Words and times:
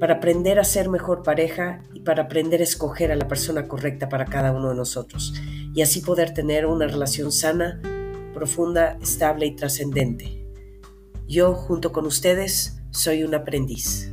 para 0.00 0.14
aprender 0.14 0.58
a 0.58 0.64
ser 0.64 0.88
mejor 0.88 1.22
pareja 1.22 1.82
y 1.92 2.00
para 2.00 2.22
aprender 2.22 2.62
a 2.62 2.64
escoger 2.64 3.12
a 3.12 3.16
la 3.16 3.28
persona 3.28 3.68
correcta 3.68 4.08
para 4.08 4.24
cada 4.24 4.50
uno 4.50 4.70
de 4.70 4.74
nosotros 4.74 5.34
y 5.74 5.82
así 5.82 6.00
poder 6.00 6.32
tener 6.32 6.64
una 6.64 6.86
relación 6.86 7.30
sana, 7.30 7.82
profunda, 8.32 8.96
estable 9.02 9.44
y 9.44 9.54
trascendente. 9.54 10.42
Yo, 11.28 11.52
junto 11.52 11.92
con 11.92 12.06
ustedes, 12.06 12.80
soy 12.90 13.24
un 13.24 13.34
aprendiz. 13.34 14.10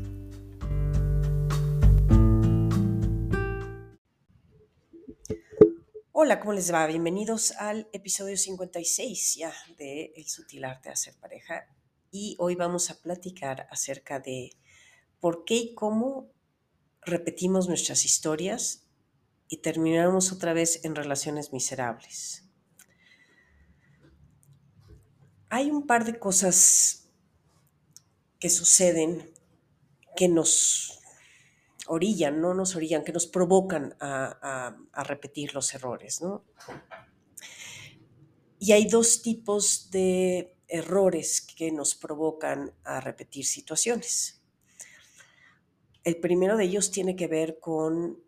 Hola, 6.11 6.41
¿cómo 6.41 6.51
les 6.51 6.73
va? 6.73 6.85
Bienvenidos 6.85 7.53
al 7.53 7.87
episodio 7.93 8.35
56 8.35 9.35
ya 9.37 9.53
de 9.77 10.11
El 10.17 10.27
sutil 10.27 10.65
arte 10.65 10.89
de 10.89 10.93
hacer 10.93 11.13
pareja 11.21 11.65
y 12.11 12.35
hoy 12.39 12.55
vamos 12.55 12.89
a 12.89 12.99
platicar 12.99 13.67
acerca 13.71 14.19
de 14.19 14.49
por 15.19 15.45
qué 15.45 15.55
y 15.55 15.75
cómo 15.75 16.31
repetimos 17.01 17.67
nuestras 17.67 18.05
historias 18.05 18.87
y 19.47 19.57
terminamos 19.57 20.31
otra 20.31 20.53
vez 20.53 20.83
en 20.83 20.95
relaciones 20.95 21.53
miserables. 21.53 22.43
Hay 25.49 25.71
un 25.71 25.87
par 25.87 26.05
de 26.05 26.19
cosas 26.19 27.09
que 28.39 28.49
suceden 28.49 29.31
que 30.15 30.27
nos 30.27 30.99
orillan, 31.87 32.41
no 32.41 32.53
nos 32.53 32.75
orillan, 32.75 33.03
que 33.03 33.13
nos 33.13 33.27
provocan 33.27 33.95
a, 33.99 34.75
repetir 35.05 35.53
los 35.53 35.73
errores, 35.73 36.21
Y 38.59 38.71
hay 38.73 38.87
dos 38.87 39.21
tipos 39.21 39.89
de 39.91 40.57
errores 40.67 41.41
que 41.41 41.71
nos 41.71 41.95
provocan 41.95 42.73
a 42.83 42.99
repetir 42.99 43.45
situaciones. 43.45 44.36
El 46.07 46.21
primero 46.21 46.55
de 46.55 46.63
ellos 46.63 46.89
tiene 46.89 47.17
que 47.17 47.27
ver 47.27 47.59
con 47.59 48.23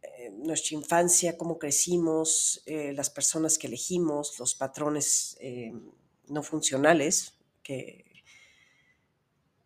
eh, 0.00 0.30
nuestra 0.38 0.74
infancia, 0.74 1.36
cómo 1.36 1.58
crecimos, 1.58 2.62
eh, 2.64 2.94
las 2.94 3.10
personas 3.10 3.58
que 3.58 3.66
elegimos, 3.66 4.38
los 4.38 4.54
patrones 4.54 5.36
eh, 5.38 5.70
no 6.28 6.42
funcionales 6.42 7.34
que, 7.62 8.24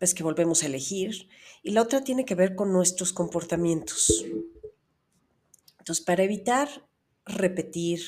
pues, 0.00 0.14
que 0.14 0.24
volvemos 0.24 0.64
a 0.64 0.66
elegir. 0.66 1.28
Y 1.62 1.70
la 1.70 1.82
otra 1.82 2.02
tiene 2.02 2.24
que 2.24 2.34
ver 2.34 2.56
con 2.56 2.72
nuestros 2.72 3.12
comportamientos. 3.12 4.24
Entonces, 5.78 6.04
para 6.04 6.24
evitar 6.24 6.68
repetir, 7.24 8.02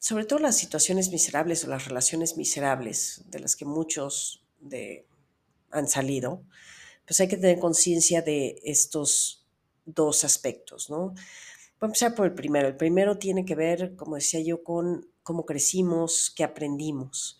sobre 0.00 0.24
todo 0.24 0.40
las 0.40 0.56
situaciones 0.56 1.12
miserables 1.12 1.62
o 1.62 1.68
las 1.68 1.84
relaciones 1.84 2.36
miserables 2.36 3.22
de 3.26 3.38
las 3.38 3.54
que 3.54 3.64
muchos 3.64 4.44
han 5.70 5.86
salido, 5.86 6.42
pues 7.06 7.20
hay 7.20 7.28
que 7.28 7.36
tener 7.36 7.58
conciencia 7.58 8.20
de 8.20 8.60
estos 8.64 9.46
dos 9.84 10.24
aspectos, 10.24 10.90
¿no? 10.90 11.14
Voy 11.78 11.82
a 11.82 11.86
empezar 11.86 12.14
por 12.14 12.26
el 12.26 12.34
primero. 12.34 12.68
El 12.68 12.76
primero 12.76 13.18
tiene 13.18 13.44
que 13.44 13.54
ver, 13.54 13.94
como 13.96 14.16
decía 14.16 14.40
yo, 14.40 14.64
con 14.64 15.08
cómo 15.22 15.44
crecimos, 15.44 16.32
qué 16.34 16.42
aprendimos. 16.44 17.38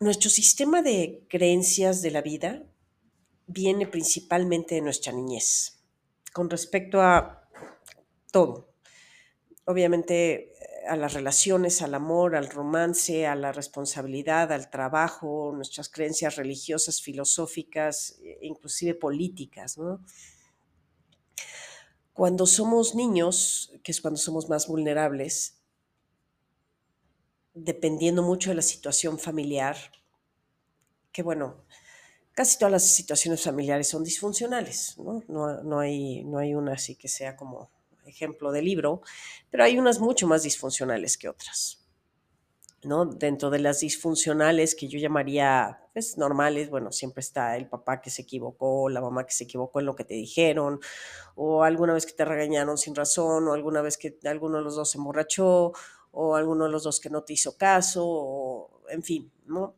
Nuestro 0.00 0.30
sistema 0.30 0.82
de 0.82 1.24
creencias 1.28 2.02
de 2.02 2.10
la 2.10 2.22
vida 2.22 2.64
viene 3.46 3.86
principalmente 3.86 4.76
de 4.76 4.80
nuestra 4.80 5.12
niñez, 5.12 5.82
con 6.32 6.48
respecto 6.50 7.00
a 7.00 7.48
todo. 8.32 8.72
Obviamente 9.66 10.49
a 10.86 10.96
las 10.96 11.14
relaciones, 11.14 11.82
al 11.82 11.94
amor, 11.94 12.36
al 12.36 12.48
romance, 12.48 13.26
a 13.26 13.34
la 13.34 13.52
responsabilidad, 13.52 14.52
al 14.52 14.70
trabajo, 14.70 15.52
nuestras 15.54 15.88
creencias 15.88 16.36
religiosas, 16.36 17.02
filosóficas, 17.02 18.18
e 18.22 18.46
inclusive 18.46 18.94
políticas. 18.94 19.78
Cuando 22.12 22.46
somos 22.46 22.94
niños, 22.94 23.72
que 23.82 23.92
es 23.92 24.00
cuando 24.00 24.18
somos 24.18 24.48
más 24.48 24.66
vulnerables, 24.66 25.60
dependiendo 27.54 28.22
mucho 28.22 28.50
de 28.50 28.56
la 28.56 28.62
situación 28.62 29.18
familiar, 29.18 29.76
que 31.12 31.22
bueno, 31.22 31.64
casi 32.32 32.58
todas 32.58 32.72
las 32.72 32.94
situaciones 32.94 33.42
familiares 33.42 33.88
son 33.88 34.04
disfuncionales, 34.04 34.96
¿no? 34.98 35.22
No, 35.28 35.62
no, 35.62 35.80
hay, 35.80 36.24
no 36.24 36.38
hay 36.38 36.54
una 36.54 36.74
así 36.74 36.96
que 36.96 37.08
sea 37.08 37.36
como 37.36 37.70
ejemplo 38.10 38.52
de 38.52 38.62
libro, 38.62 39.02
pero 39.50 39.64
hay 39.64 39.78
unas 39.78 40.00
mucho 40.00 40.26
más 40.26 40.42
disfuncionales 40.42 41.16
que 41.16 41.28
otras. 41.28 41.80
¿no? 42.82 43.04
Dentro 43.04 43.50
de 43.50 43.58
las 43.58 43.80
disfuncionales 43.80 44.74
que 44.74 44.88
yo 44.88 44.98
llamaría 44.98 45.80
pues, 45.92 46.16
normales, 46.16 46.70
bueno, 46.70 46.92
siempre 46.92 47.20
está 47.20 47.56
el 47.56 47.68
papá 47.68 48.00
que 48.00 48.10
se 48.10 48.22
equivocó, 48.22 48.88
la 48.88 49.00
mamá 49.00 49.26
que 49.26 49.32
se 49.32 49.44
equivocó 49.44 49.80
en 49.80 49.86
lo 49.86 49.94
que 49.94 50.04
te 50.04 50.14
dijeron, 50.14 50.80
o 51.34 51.62
alguna 51.62 51.92
vez 51.92 52.06
que 52.06 52.12
te 52.12 52.24
regañaron 52.24 52.78
sin 52.78 52.94
razón, 52.94 53.48
o 53.48 53.52
alguna 53.52 53.82
vez 53.82 53.98
que 53.98 54.18
alguno 54.24 54.58
de 54.58 54.64
los 54.64 54.76
dos 54.76 54.90
se 54.90 54.98
emborrachó, 54.98 55.72
o 56.12 56.36
alguno 56.36 56.64
de 56.64 56.70
los 56.70 56.84
dos 56.84 57.00
que 57.00 57.10
no 57.10 57.22
te 57.22 57.34
hizo 57.34 57.56
caso, 57.56 58.82
en 58.88 59.02
fin, 59.02 59.30
¿no? 59.44 59.76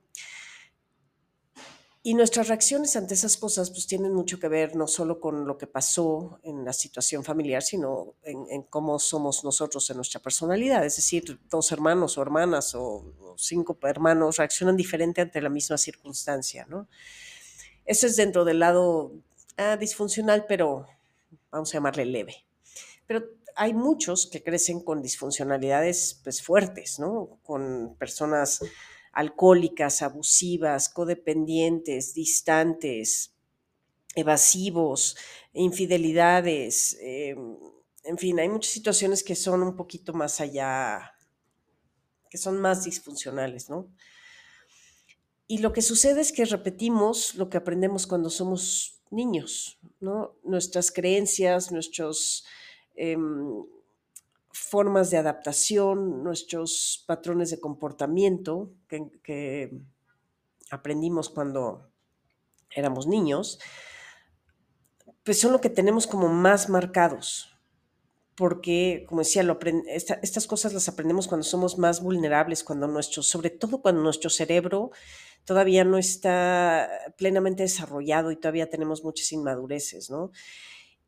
Y 2.04 2.14
nuestras 2.14 2.48
reacciones 2.48 2.96
ante 2.96 3.14
esas 3.14 3.36
cosas 3.36 3.70
pues 3.70 3.86
tienen 3.86 4.12
mucho 4.12 4.40
que 4.40 4.48
ver 4.48 4.74
no 4.74 4.88
solo 4.88 5.20
con 5.20 5.46
lo 5.46 5.56
que 5.56 5.68
pasó 5.68 6.40
en 6.42 6.64
la 6.64 6.72
situación 6.72 7.22
familiar, 7.22 7.62
sino 7.62 8.14
en, 8.24 8.64
cómo 8.64 8.98
somos 8.98 9.44
nosotros 9.44 9.88
en 9.88 9.96
nuestra 9.96 10.20
personalidad. 10.20 10.84
Es 10.84 10.96
decir, 10.96 11.38
dos 11.48 11.70
hermanos 11.70 12.18
o 12.18 12.22
hermanas 12.22 12.74
o, 12.74 13.34
cinco 13.36 13.78
hermanos 13.82 14.36
reaccionan 14.36 14.76
diferente 14.76 15.20
ante 15.20 15.40
la 15.40 15.48
misma 15.48 15.78
circunstancia, 15.78 16.66
¿no? 16.68 16.88
Eso 17.84 18.08
es 18.08 18.16
dentro 18.16 18.44
del 18.44 18.58
lado 18.58 19.12
ah, 19.56 19.76
disfuncional, 19.76 20.44
pero 20.48 20.86
vamos 21.52 21.70
a 21.70 21.74
llamarle 21.74 22.04
leve. 22.04 22.44
Pero 23.06 23.24
hay 23.54 23.74
muchos 23.74 24.26
que 24.26 24.42
crecen 24.42 24.80
con 24.80 25.02
disfuncionalidades 25.02 26.20
pues 26.24 26.42
fuertes, 26.42 26.98
¿no? 26.98 27.38
Con 27.44 27.94
personas 27.96 28.60
alcohólicas, 29.12 30.02
abusivas, 30.02 30.88
codependientes, 30.88 32.14
distantes, 32.14 33.34
evasivos, 34.14 35.16
infidelidades, 35.52 36.96
em, 37.00 37.56
en 38.04 38.18
fin, 38.18 38.40
hay 38.40 38.48
muchas 38.48 38.72
situaciones 38.72 39.22
que 39.22 39.36
son 39.36 39.62
un 39.62 39.76
poquito 39.76 40.12
más 40.12 40.40
allá, 40.40 41.14
que 42.28 42.38
son 42.38 42.60
más 42.60 42.84
disfuncionales, 42.84 43.70
¿no? 43.70 43.88
Y 45.46 45.58
lo 45.58 45.72
que 45.72 45.82
sucede 45.82 46.20
es 46.20 46.32
que 46.32 46.44
repetimos 46.44 47.34
lo 47.34 47.48
que 47.48 47.58
aprendemos 47.58 48.06
cuando 48.06 48.30
somos 48.30 49.00
niños, 49.10 49.78
¿no? 50.00 50.34
Nuestras 50.42 50.90
creencias, 50.90 51.70
nuestros... 51.70 52.44
Em, 52.94 53.64
formas 54.72 55.10
de 55.10 55.18
adaptación, 55.18 56.24
nuestros 56.24 57.04
patrones 57.06 57.50
de 57.50 57.60
comportamiento 57.60 58.72
que, 58.88 59.70
aprendimos 60.70 61.28
cuando 61.28 61.90
éramos 62.74 63.06
niños, 63.06 63.58
pues 65.24 65.38
son 65.38 65.52
lo 65.52 65.60
que 65.60 65.68
tenemos 65.68 66.06
como 66.06 66.28
más 66.28 66.70
marcados. 66.70 67.54
Porque, 68.34 69.04
como 69.06 69.20
decía, 69.20 69.44
estas 70.22 70.46
cosas 70.46 70.72
las 70.72 70.88
aprendemos 70.88 71.28
cuando 71.28 71.44
somos 71.44 71.76
más 71.76 72.00
vulnerables, 72.00 72.64
cuando 72.64 72.88
nuestro, 72.88 73.22
sobre 73.22 73.50
todo 73.50 73.82
cuando 73.82 74.00
nuestro 74.00 74.30
cerebro 74.30 74.90
todavía 75.44 75.84
no 75.84 75.98
está 75.98 76.88
plenamente 77.18 77.62
desarrollado 77.62 78.30
y 78.30 78.36
todavía 78.36 78.70
tenemos 78.70 79.04
muchas 79.04 79.30
inmadureces, 79.32 80.08
¿no? 80.08 80.30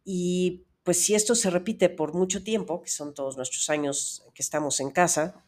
Y 0.05 0.67
pues 0.85 1.03
si 1.03 1.15
esto 1.15 1.35
se 1.35 1.51
repite 1.51 1.89
por 1.89 2.15
mucho 2.15 2.45
tiempo, 2.45 2.83
que 2.83 2.91
son 2.91 3.15
todos 3.15 3.37
nuestros 3.39 3.71
años 3.71 4.23
que 4.35 4.43
estamos 4.43 4.81
en 4.81 4.91
casa, 4.91 5.43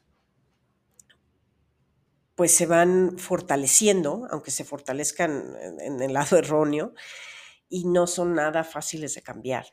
pues 2.35 2.55
se 2.55 2.67
van 2.67 3.19
fortaleciendo, 3.19 4.27
aunque 4.31 4.50
se 4.50 4.65
fortalezcan 4.65 5.56
en, 5.81 6.00
el 6.00 6.15
lado 6.15 6.38
erróneo, 6.38 6.94
y 7.69 7.85
no 7.85 8.06
son 8.06 8.35
nada 8.35 8.65
fáciles 8.65 9.15
de 9.15 9.23
cambiar, 9.23 9.67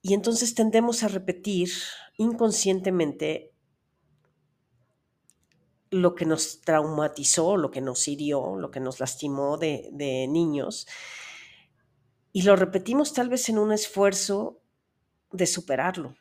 Y 0.00 0.14
entonces 0.14 0.54
tendemos 0.54 1.02
a 1.02 1.08
repetir 1.08 1.70
inconscientemente 2.16 3.52
lo 5.90 6.14
que 6.14 6.24
nos 6.24 6.60
traumatizó, 6.62 7.56
lo 7.56 7.70
que 7.70 7.80
nos 7.80 8.08
hirió, 8.08 8.56
lo 8.56 8.70
que 8.70 8.80
nos 8.80 9.00
lastimó 9.00 9.58
de, 9.58 9.90
de 9.92 10.26
niños, 10.28 10.86
y 12.34 12.42
lo 12.42 12.56
repetimos 12.56 13.14
tal 13.14 13.28
vez 13.28 13.48
en 13.48 13.58
un 13.58 13.72
esfuerzo 13.72 14.60
de 15.30 15.46
superarlo. 15.46 16.16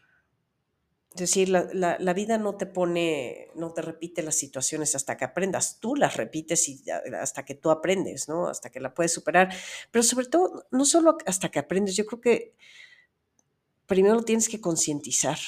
Es 1.16 1.22
decir, 1.22 1.50
la, 1.50 2.14
vida 2.14 2.38
no 2.38 2.56
te 2.56 2.68
pone, 2.68 3.50
no 3.56 3.74
te 3.74 3.82
repite 3.82 4.22
las 4.22 4.36
situaciones 4.36 4.94
hasta 4.94 5.18
que 5.18 5.26
aprendas. 5.26 5.80
Tú 5.80 5.96
las 5.96 6.16
repites 6.16 6.70
y 6.70 6.84
hasta 7.20 7.46
que 7.46 7.56
tú 7.56 7.72
aprendes, 7.72 8.30
¿no? 8.30 8.48
Hasta 8.48 8.70
que 8.70 8.80
la 8.80 8.94
puedes 8.94 9.12
superar. 9.12 9.52
Pero 9.90 10.04
sobre 10.04 10.28
todo, 10.28 10.68
no 10.70 10.86
solo 10.86 11.18
hasta 11.26 11.50
que 11.50 11.58
aprendes, 11.58 11.96
yo 11.96 12.06
creo 12.06 12.22
que 12.22 12.54
primero 13.88 14.22
tienes 14.22 14.50
que 14.50 14.62
concientizar. 14.62 15.40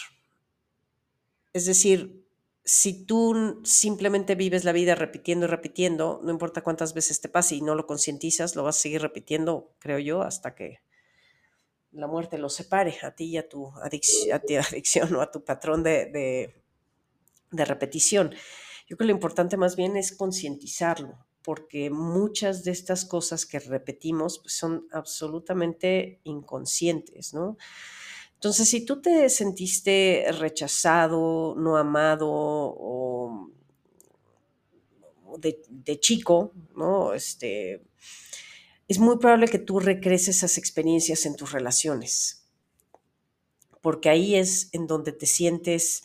Es 1.53 1.67
decir, 1.67 2.25
si 2.65 3.06
tú 3.06 3.62
simplemente 3.63 4.33
vives 4.33 4.63
la 4.63 4.71
vida 4.71 4.95
repitiendo 4.95 5.45
y 5.45 5.50
repitiendo, 5.50 6.19
no 6.23 6.31
importa 6.31 6.63
cuántas 6.63 6.95
veces 6.95 7.21
te 7.21 7.29
pase 7.29 7.56
y 7.56 7.62
no 7.62 7.75
lo 7.75 7.85
concientizas, 7.85 8.56
lo 8.56 8.63
vas 8.63 8.77
a 8.77 8.81
seguir 8.81 9.03
repitiendo, 9.03 9.71
creo 9.77 10.00
yo, 10.00 10.23
hasta 10.23 10.56
que 10.56 10.79
la 11.91 12.07
muerte 12.07 12.39
los 12.39 12.56
separe 12.56 12.97
a 13.03 13.12
ti 13.12 13.25
y 13.25 13.38
a 13.38 13.47
tu, 13.47 13.71
adicción, 13.83 15.15
o 15.15 15.21
a 15.21 15.31
tu 15.31 15.44
patrón 15.45 15.83
de, 15.83 16.56
repetición. 17.51 18.31
Yo 18.88 18.97
creo 18.97 18.97
que 18.97 19.06
lo 19.06 19.12
importante 19.12 19.57
más 19.57 19.75
bien 19.75 19.95
es 19.95 20.12
concientizarlo, 20.12 21.23
porque 21.44 21.91
muchas 21.91 22.63
de 22.63 22.71
estas 22.71 23.06
cosas 23.06 23.45
que 23.45 23.59
repetimos 23.59 24.39
pues, 24.39 24.57
son 24.57 24.88
absolutamente 24.91 26.19
inconscientes, 26.23 27.31
¿no? 27.35 27.57
Entonces, 28.45 28.69
si 28.69 28.86
tú 28.86 29.01
te 29.01 29.27
sentiste 29.31 30.24
rechazado, 30.38 31.56
no 31.57 31.77
amado 31.77 32.30
o 32.30 33.50
de, 35.39 36.00
chico, 36.00 36.53
¿no? 36.75 37.15
Este, 37.15 37.81
es 38.88 39.00
muy 39.00 39.18
probable 39.18 39.47
que 39.47 39.57
tú 39.57 39.80
recrees 39.80 40.27
esas 40.27 40.59
experiencias 40.59 41.25
en 41.25 41.36
tus 41.36 41.53
relaciones, 41.53 42.47
porque 43.81 44.09
ahí 44.09 44.36
es 44.36 44.69
en 44.74 44.86
donde 44.86 45.12
te 45.12 45.25
sientes, 45.25 46.03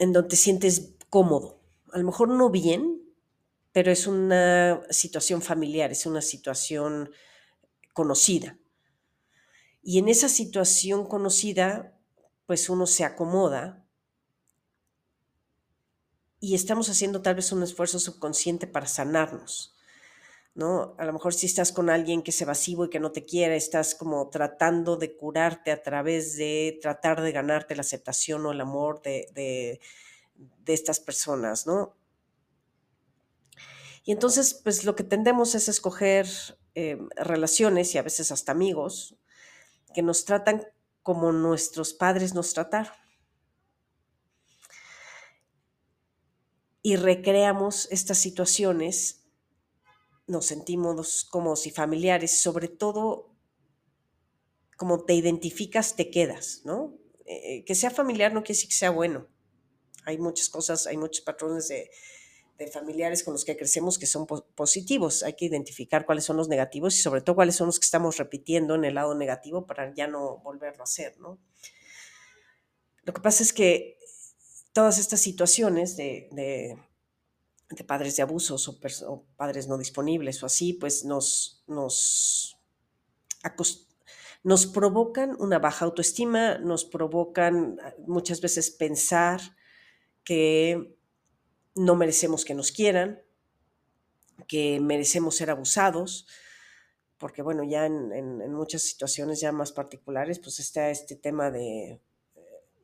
en 0.00 0.12
donde 0.12 0.30
te 0.30 0.36
sientes 0.36 0.96
cómodo. 1.08 1.60
A 1.92 1.98
lo 1.98 2.04
mejor 2.04 2.30
no 2.30 2.50
bien, 2.50 3.00
pero 3.70 3.92
es 3.92 4.08
una 4.08 4.82
situación 4.90 5.40
familiar, 5.40 5.92
es 5.92 6.04
una 6.04 6.20
situación 6.20 7.12
conocida. 7.98 8.56
Y 9.82 9.98
en 9.98 10.08
esa 10.08 10.28
situación 10.28 11.04
conocida, 11.04 11.98
pues 12.46 12.70
uno 12.70 12.86
se 12.86 13.02
acomoda 13.02 13.84
y 16.38 16.54
estamos 16.54 16.88
haciendo 16.90 17.22
tal 17.22 17.34
vez 17.34 17.50
un 17.50 17.64
esfuerzo 17.64 17.98
subconsciente 17.98 18.68
para 18.68 18.86
sanarnos. 18.86 19.74
¿no? 20.54 20.94
A 20.96 21.04
lo 21.06 21.12
mejor 21.12 21.34
si 21.34 21.46
estás 21.46 21.72
con 21.72 21.90
alguien 21.90 22.22
que 22.22 22.30
es 22.30 22.40
evasivo 22.40 22.84
y 22.84 22.90
que 22.90 23.00
no 23.00 23.10
te 23.10 23.24
quiere, 23.24 23.56
estás 23.56 23.96
como 23.96 24.28
tratando 24.28 24.96
de 24.96 25.16
curarte 25.16 25.72
a 25.72 25.82
través 25.82 26.36
de 26.36 26.78
tratar 26.80 27.20
de 27.20 27.32
ganarte 27.32 27.74
la 27.74 27.80
aceptación 27.80 28.46
o 28.46 28.52
el 28.52 28.60
amor 28.60 29.02
de, 29.02 29.26
de, 29.34 29.80
estas 30.72 31.00
personas, 31.00 31.66
¿no? 31.66 31.96
Y 34.04 34.12
entonces, 34.12 34.54
pues 34.54 34.84
lo 34.84 34.94
que 34.94 35.02
tendemos 35.02 35.56
es 35.56 35.68
escoger 35.68 36.28
eh, 36.78 36.98
relaciones 37.16 37.94
y 37.94 37.98
a 37.98 38.02
veces 38.02 38.30
hasta 38.30 38.52
amigos 38.52 39.16
que 39.94 40.02
nos 40.02 40.24
tratan 40.24 40.64
como 41.02 41.32
nuestros 41.32 41.92
padres 41.94 42.34
nos 42.34 42.52
trataron. 42.52 42.92
y 46.88 46.96
recreamos 46.96 47.86
estas 47.90 48.16
situaciones, 48.16 49.24
nos 50.26 50.46
sentimos 50.46 51.24
como 51.24 51.54
si 51.54 51.70
familiares, 51.70 52.40
sobre 52.40 52.68
todo 52.68 53.34
como 54.78 55.04
te 55.04 55.12
identificas, 55.12 55.96
te 55.96 56.10
quedas, 56.10 56.62
¿no? 56.64 56.96
Eh, 57.26 57.62
que 57.66 57.74
sea 57.74 57.90
familiar 57.90 58.32
no 58.32 58.42
quiere 58.42 58.54
decir 58.54 58.70
que 58.70 58.76
sea 58.76 58.88
bueno. 58.88 59.28
Hay 60.04 60.16
muchas 60.16 60.48
cosas, 60.48 60.86
hay 60.86 60.96
muchos 60.96 61.22
patrones 61.22 61.68
de, 61.68 61.90
familiares 62.66 63.22
con 63.22 63.32
los 63.32 63.44
que 63.44 63.56
crecemos 63.56 63.98
que 63.98 64.06
son 64.06 64.26
positivos. 64.26 65.22
Hay 65.22 65.34
que 65.34 65.44
identificar 65.44 66.04
cuáles 66.04 66.24
son 66.24 66.36
los 66.36 66.48
negativos 66.48 66.96
y 66.96 67.00
sobre 67.00 67.20
todo 67.20 67.36
cuáles 67.36 67.54
son 67.54 67.66
los 67.66 67.78
que 67.78 67.84
estamos 67.84 68.16
repitiendo 68.16 68.74
en 68.74 68.84
el 68.84 68.96
lado 68.96 69.14
negativo 69.14 69.64
para 69.64 69.94
ya 69.94 70.08
no 70.08 70.38
volverlo 70.38 70.82
a 70.82 70.84
hacer, 70.84 71.18
¿no? 71.20 71.38
Lo 73.04 73.14
que 73.14 73.20
pasa 73.20 73.42
es 73.42 73.52
que 73.52 73.98
todas 74.72 74.98
estas 74.98 75.20
situaciones 75.20 75.96
de, 75.96 76.76
padres 77.86 78.16
de 78.16 78.22
abusos 78.22 78.68
o, 78.68 79.24
padres 79.36 79.68
no 79.68 79.78
disponibles 79.78 80.42
o 80.42 80.46
así, 80.46 80.74
pues 80.74 81.04
nos, 81.04 81.62
nos, 81.68 82.58
nos 84.42 84.66
provocan 84.66 85.36
una 85.38 85.58
baja 85.58 85.84
autoestima, 85.84 86.58
nos 86.58 86.84
provocan 86.84 87.78
ah, 87.82 87.94
muchas 88.06 88.40
veces 88.40 88.70
pensar 88.70 89.40
que 90.24 90.97
no 91.78 91.94
merecemos 91.94 92.44
que 92.44 92.54
nos 92.54 92.72
quieran, 92.72 93.22
que 94.46 94.80
merecemos 94.80 95.36
ser 95.36 95.50
abusados, 95.50 96.26
porque 97.18 97.42
bueno, 97.42 97.64
ya 97.64 97.86
en, 97.86 98.52
muchas 98.52 98.82
situaciones 98.82 99.40
ya 99.40 99.52
más 99.52 99.72
particulares, 99.72 100.38
pues 100.38 100.60
está 100.60 100.90
este 100.90 101.16
tema 101.16 101.50
de, 101.50 102.00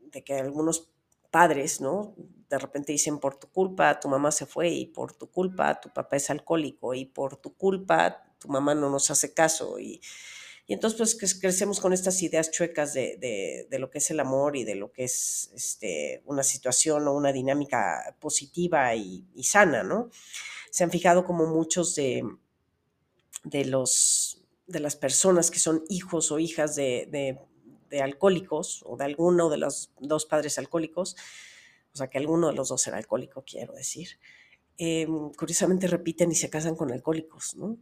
de 0.01 0.25
que 0.25 0.35
algunos 0.35 0.91
padres, 1.31 1.81
¿no? 1.81 2.15
De 2.49 2.59
repente 2.59 2.93
dicen, 2.93 3.19
por 3.19 3.37
tu 3.37 3.49
culpa 3.49 3.99
tu 4.01 4.09
mamá 4.09 4.31
se 4.31 4.47
fue 4.47 4.69
y 4.69 4.87
por 4.87 5.13
tu 5.13 5.31
culpa 5.31 5.81
tu 5.81 5.93
papá 5.93 6.17
es 6.17 6.31
alcohólico 6.31 6.95
y 6.95 7.07
por 7.07 7.37
tu 7.37 7.57
culpa 7.57 8.25
tu 8.39 8.49
mamá 8.49 8.75
no 8.75 8.91
nos 8.91 9.11
hace 9.11 9.35
caso. 9.35 9.79
Y, 9.79 10.01
entonces 10.73 11.15
pues 11.19 11.39
crecemos 11.39 11.79
con 11.79 11.93
estas 11.93 12.23
ideas 12.23 12.51
chuecas 12.51 12.95
de, 12.95 13.67
lo 13.79 13.91
que 13.91 13.99
es 13.99 14.11
el 14.11 14.21
amor 14.21 14.57
y 14.57 14.65
de 14.65 14.75
lo 14.77 14.93
que 14.93 15.05
es 15.05 15.51
este, 15.55 16.23
una 16.25 16.43
situación 16.43 17.07
o 17.07 17.13
una 17.13 17.33
dinámica 17.33 18.17
positiva 18.19 18.95
y, 18.95 19.27
sana, 19.43 19.83
¿no? 19.83 20.11
Se 20.71 20.85
han 20.85 20.91
fijado 20.91 21.25
como 21.25 21.47
muchos 21.47 21.95
de, 21.95 22.25
de, 23.45 23.65
los, 23.67 24.43
de 24.67 24.81
las 24.81 24.97
personas 24.97 25.51
que 25.51 25.59
son 25.59 25.85
hijos 25.89 26.33
o 26.33 26.39
hijas 26.39 26.75
de 26.75 27.39
de 27.95 28.03
alcohólicos 28.03 28.83
o 28.87 28.97
de 28.97 29.05
alguno 29.05 29.49
de 29.49 29.59
los 29.59 29.93
dos 30.01 30.27
padres 30.27 30.59
alcohólicos, 30.59 31.17
o 31.93 31.97
sea 31.97 32.09
que 32.09 32.19
alguno 32.19 32.49
de 32.49 32.55
los 32.55 32.69
dos 32.69 32.87
era 32.87 32.97
alcohólico, 32.97 33.45
quiero 33.47 33.73
decir, 33.73 34.19
em, 34.79 35.31
curiosamente 35.33 35.87
repiten 35.87 36.33
y 36.33 36.35
se 36.35 36.51
casan 36.51 36.75
con 36.75 36.91
alcohólicos, 36.91 37.55
¿no? 37.55 37.79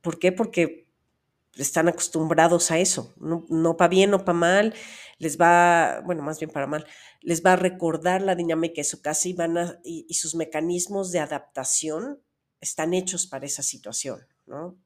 ¿Por 0.00 0.18
qué? 0.18 0.30
Porque 0.30 0.86
están 1.56 1.88
acostumbrados 1.88 2.70
a 2.70 2.78
eso, 2.78 3.14
no, 3.18 3.76
para 3.76 3.88
bien 3.88 4.14
o 4.14 4.24
para 4.24 4.38
mal, 4.38 4.74
les 5.18 5.38
va, 5.40 6.00
bueno, 6.04 6.22
más 6.22 6.38
bien 6.38 6.50
para 6.50 6.66
mal, 6.66 6.86
les 7.20 7.44
va 7.44 7.54
a 7.54 7.56
recordar 7.56 8.22
la 8.22 8.34
dinámica 8.34 8.76
de 8.76 8.84
su 8.84 9.02
casa 9.02 9.28
y, 9.28 9.32
van 9.32 9.58
a, 9.58 9.80
y 9.82 10.14
sus 10.14 10.34
mecanismos 10.34 11.10
de 11.10 11.20
adaptación 11.20 12.22
están 12.60 12.94
hechos 12.94 13.26
para 13.26 13.46
esa 13.46 13.62
situación, 13.62 14.26
¿no? 14.46 14.78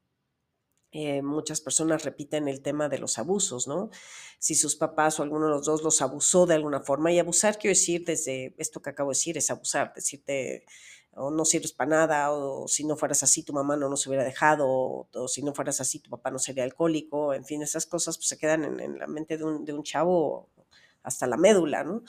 Eh, 0.95 1.23
muchas 1.23 1.59
personas 1.59 2.03
repiten 2.03 2.47
el 2.47 2.61
tema 2.61 2.87
de 2.87 2.99
los 2.99 3.17
abusos, 3.17 3.67
¿no? 3.67 3.89
Si 4.37 4.53
sus 4.53 4.75
papás 4.75 5.19
o 5.19 5.23
alguno 5.23 5.45
de 5.45 5.51
los 5.53 5.65
dos 5.65 5.81
los 5.81 6.03
abusó 6.03 6.45
de 6.45 6.53
alguna 6.53 6.81
forma, 6.81 7.11
y 7.11 7.17
abusar 7.17 7.57
quiero 7.57 7.71
decir 7.71 8.05
desde 8.05 8.53
esto 8.59 8.79
que 8.79 8.91
acabo 8.91 9.09
de 9.09 9.15
decir, 9.15 9.35
es 9.35 9.49
abusar, 9.49 9.91
decirte 9.95 10.65
o 11.15 11.31
no 11.31 11.45
sirves 11.45 11.73
para 11.73 11.89
nada, 11.89 12.31
o 12.31 12.67
si 12.67 12.83
no 12.83 12.97
fueras 12.97 13.23
así 13.23 13.43
tu 13.43 13.53
mamá 13.53 13.75
no 13.75 13.89
nos 13.89 14.05
hubiera 14.07 14.23
dejado, 14.23 14.67
o, 14.67 15.27
si 15.27 15.41
no 15.41 15.53
fueras 15.53 15.79
así 15.81 15.99
tu 15.99 16.09
papá 16.09 16.31
no 16.31 16.39
sería 16.39 16.63
alcohólico, 16.63 17.33
en 17.33 17.45
fin, 17.45 17.61
esas 17.61 17.85
cosas 17.85 18.17
pues, 18.17 18.27
se 18.27 18.37
quedan 18.37 18.79
en, 18.79 18.97
la 18.97 19.07
mente 19.07 19.37
de 19.37 19.43
un, 19.43 19.65
de 19.65 19.73
un, 19.73 19.83
chavo 19.83 20.49
hasta 21.03 21.27
la 21.27 21.37
médula, 21.37 21.83
¿no? 21.83 22.03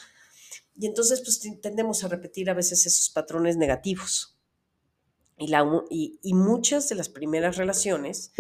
Y 0.77 0.87
entonces 0.87 1.21
pues 1.21 1.41
tendemos 1.61 2.03
a 2.05 2.09
repetir 2.09 2.51
a 2.51 2.55
veces 2.55 2.87
esos 2.87 3.11
patrones 3.11 3.57
negativos. 3.57 4.37
Y, 5.37 5.49
la, 5.49 5.65
y, 5.91 6.19
y 6.23 6.35
muchas 6.35 6.89
de 6.89 6.95
las 6.95 7.09
primeras 7.09 7.57
relaciones 7.57 8.33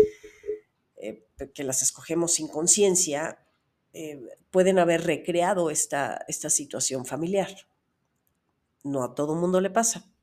eh, 1.04 1.26
que 1.52 1.64
las 1.64 1.82
escogemos 1.82 2.32
sin 2.32 2.48
conciencia, 2.48 3.38
eh, 3.92 4.20
pueden 4.50 4.78
haber 4.78 5.04
recreado 5.04 5.70
esta, 5.70 6.24
esta 6.28 6.48
situación 6.48 7.04
familiar. 7.04 7.50
No 8.82 9.04
a 9.04 9.14
todo 9.14 9.34
mundo 9.34 9.60
le 9.60 9.68
pasa, 9.68 10.13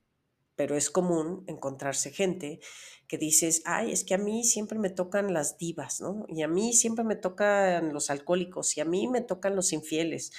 pero 0.62 0.77
es 0.77 0.91
común 0.91 1.44
encontrarse 1.48 2.12
gente 2.12 2.60
que 3.08 3.18
dices, 3.18 3.63
ay, 3.65 3.91
es 3.91 4.03
que 4.03 4.13
a 4.13 4.20
mí 4.20 4.44
siempre 4.44 4.77
me 4.77 4.91
tocan 4.91 5.34
las 5.34 5.58
divas, 5.58 6.01
¿no? 6.01 6.24
Y 6.27 6.44
a 6.44 6.48
mí 6.48 6.74
siempre 6.74 7.03
me 7.03 7.15
tocan 7.15 7.94
los 7.94 8.12
alcohólicos 8.12 8.77
y 8.77 8.82
a 8.82 8.86
mí 8.86 9.08
me 9.08 9.22
tocan 9.22 9.56
los 9.56 9.74
infieles. 9.74 10.32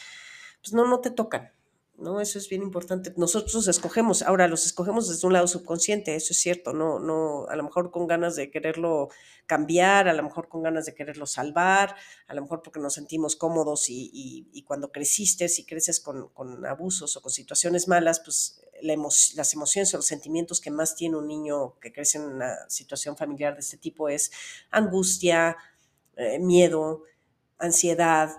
Pues 0.62 0.74
no, 0.74 0.86
no 0.86 1.00
te 1.00 1.10
tocan. 1.10 1.50
¿No? 1.96 2.20
Eso 2.20 2.38
es 2.38 2.48
bien 2.48 2.62
importante. 2.62 3.12
Nosotros 3.16 3.68
escogemos, 3.68 4.22
ahora 4.22 4.48
los 4.48 4.66
escogemos 4.66 5.08
desde 5.08 5.26
un 5.26 5.32
lado 5.32 5.46
subconsciente, 5.46 6.14
eso 6.14 6.32
es 6.32 6.38
cierto, 6.38 6.72
no, 6.72 6.98
no, 6.98 7.46
a 7.48 7.56
lo 7.56 7.62
mejor 7.62 7.90
con 7.90 8.06
ganas 8.06 8.36
de 8.36 8.50
quererlo 8.50 9.08
cambiar, 9.46 10.08
a 10.08 10.12
lo 10.12 10.22
mejor 10.22 10.48
con 10.48 10.62
ganas 10.62 10.86
de 10.86 10.94
quererlo 10.94 11.26
salvar, 11.26 11.94
a 12.26 12.34
lo 12.34 12.42
mejor 12.42 12.62
porque 12.62 12.80
nos 12.80 12.94
sentimos 12.94 13.36
cómodos 13.36 13.86
y, 13.88 14.64
cuando 14.66 14.90
creciste, 14.90 15.48
si 15.48 15.64
creces 15.64 16.00
con, 16.00 16.66
abusos 16.66 17.16
o 17.16 17.22
con 17.22 17.30
situaciones 17.30 17.88
malas, 17.88 18.20
pues 18.20 18.62
las 18.82 19.54
emociones 19.54 19.92
o 19.94 19.98
los 19.98 20.06
sentimientos 20.06 20.60
que 20.60 20.70
más 20.70 20.96
tiene 20.96 21.16
un 21.16 21.28
niño 21.28 21.78
que 21.80 21.92
crece 21.92 22.18
en 22.18 22.24
una 22.24 22.68
situación 22.68 23.16
familiar 23.16 23.54
de 23.54 23.60
este 23.60 23.76
tipo 23.76 24.08
es 24.08 24.32
angustia, 24.70 25.56
eh, 26.16 26.38
miedo, 26.38 27.04
ansiedad. 27.58 28.30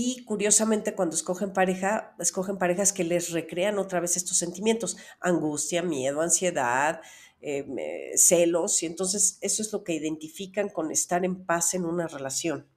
Y 0.00 0.22
curiosamente 0.24 0.94
cuando 0.94 1.16
escogen 1.16 1.52
pareja, 1.52 2.14
escogen 2.20 2.56
parejas 2.56 2.92
que 2.92 3.02
les 3.02 3.32
recrean 3.32 3.80
otra 3.80 3.98
vez 3.98 4.16
estos 4.16 4.36
sentimientos, 4.36 4.96
angustia, 5.18 5.82
miedo, 5.82 6.20
ansiedad, 6.20 7.00
eh, 7.40 8.12
celos, 8.14 8.80
y 8.84 8.86
entonces 8.86 9.38
eso 9.40 9.60
es 9.60 9.72
lo 9.72 9.82
que 9.82 9.94
identifican 9.94 10.68
con 10.68 10.92
estar 10.92 11.24
en 11.24 11.44
paz 11.44 11.74
en 11.74 11.84
una 11.84 12.06
relación. 12.06 12.68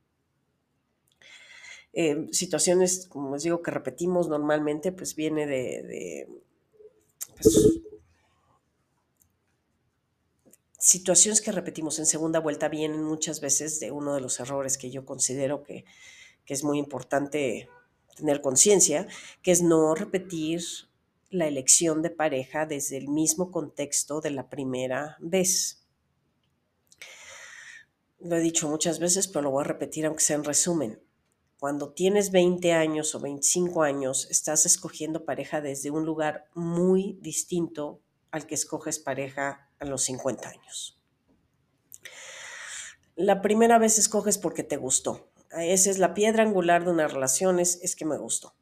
Eh, 1.93 2.27
situaciones, 2.31 3.05
como 3.07 3.35
les 3.35 3.43
digo, 3.43 3.61
que 3.61 3.69
repetimos 3.69 4.27
normalmente, 4.27 4.91
pues 4.91 5.13
viene 5.13 5.45
de, 5.45 6.27
pues, 7.35 7.81
situaciones 10.79 11.39
que 11.39 11.51
repetimos 11.51 11.99
en 11.99 12.07
segunda 12.07 12.39
vuelta 12.39 12.67
vienen 12.67 13.03
muchas 13.03 13.41
veces 13.41 13.79
de 13.79 13.91
uno 13.91 14.15
de 14.15 14.21
los 14.21 14.39
errores 14.39 14.79
que 14.79 14.89
yo 14.89 15.05
considero 15.05 15.61
que, 15.61 15.85
que 16.45 16.53
es 16.53 16.63
muy 16.63 16.77
importante 16.77 17.69
tener 18.15 18.41
conciencia, 18.41 19.07
que 19.41 19.51
es 19.51 19.61
no 19.61 19.95
repetir 19.95 20.61
la 21.29 21.47
elección 21.47 22.01
de 22.01 22.09
pareja 22.09 22.65
desde 22.65 22.97
el 22.97 23.07
mismo 23.07 23.51
contexto 23.51 24.21
de 24.21 24.31
la 24.31 24.49
primera 24.49 25.17
vez. 25.19 25.85
Lo 28.19 28.35
he 28.35 28.41
dicho 28.41 28.69
muchas 28.69 28.99
veces, 28.99 29.27
pero 29.27 29.43
lo 29.43 29.51
voy 29.51 29.61
a 29.63 29.67
repetir 29.67 30.05
aunque 30.05 30.23
sea 30.23 30.35
en 30.35 30.43
resumen 30.43 30.99
cuando 31.61 31.93
tienes 31.93 32.31
20 32.31 32.73
años 32.73 33.13
o 33.13 33.19
25 33.19 33.83
años, 33.83 34.27
estás 34.31 34.65
escogiendo 34.65 35.25
pareja 35.25 35.61
desde 35.61 35.91
un 35.91 36.07
lugar 36.07 36.45
muy 36.55 37.19
distinto 37.21 38.01
al 38.31 38.47
que 38.47 38.55
escoges 38.55 38.97
pareja 38.97 39.69
a 39.77 39.85
los 39.85 40.01
50 40.05 40.49
años. 40.49 40.99
La 43.15 43.43
primera 43.43 43.77
vez 43.77 43.99
escoges 43.99 44.39
porque 44.39 44.63
te 44.63 44.77
gustó. 44.77 45.30
Esa 45.57 45.89
es 45.89 45.99
la 45.99 46.13
piedra 46.13 46.43
angular 46.43 46.85
de 46.85 46.91
una 46.91 47.07
relación, 47.07 47.59
es, 47.59 47.95
que 47.95 48.05
me 48.05 48.17
gustó. 48.17 48.53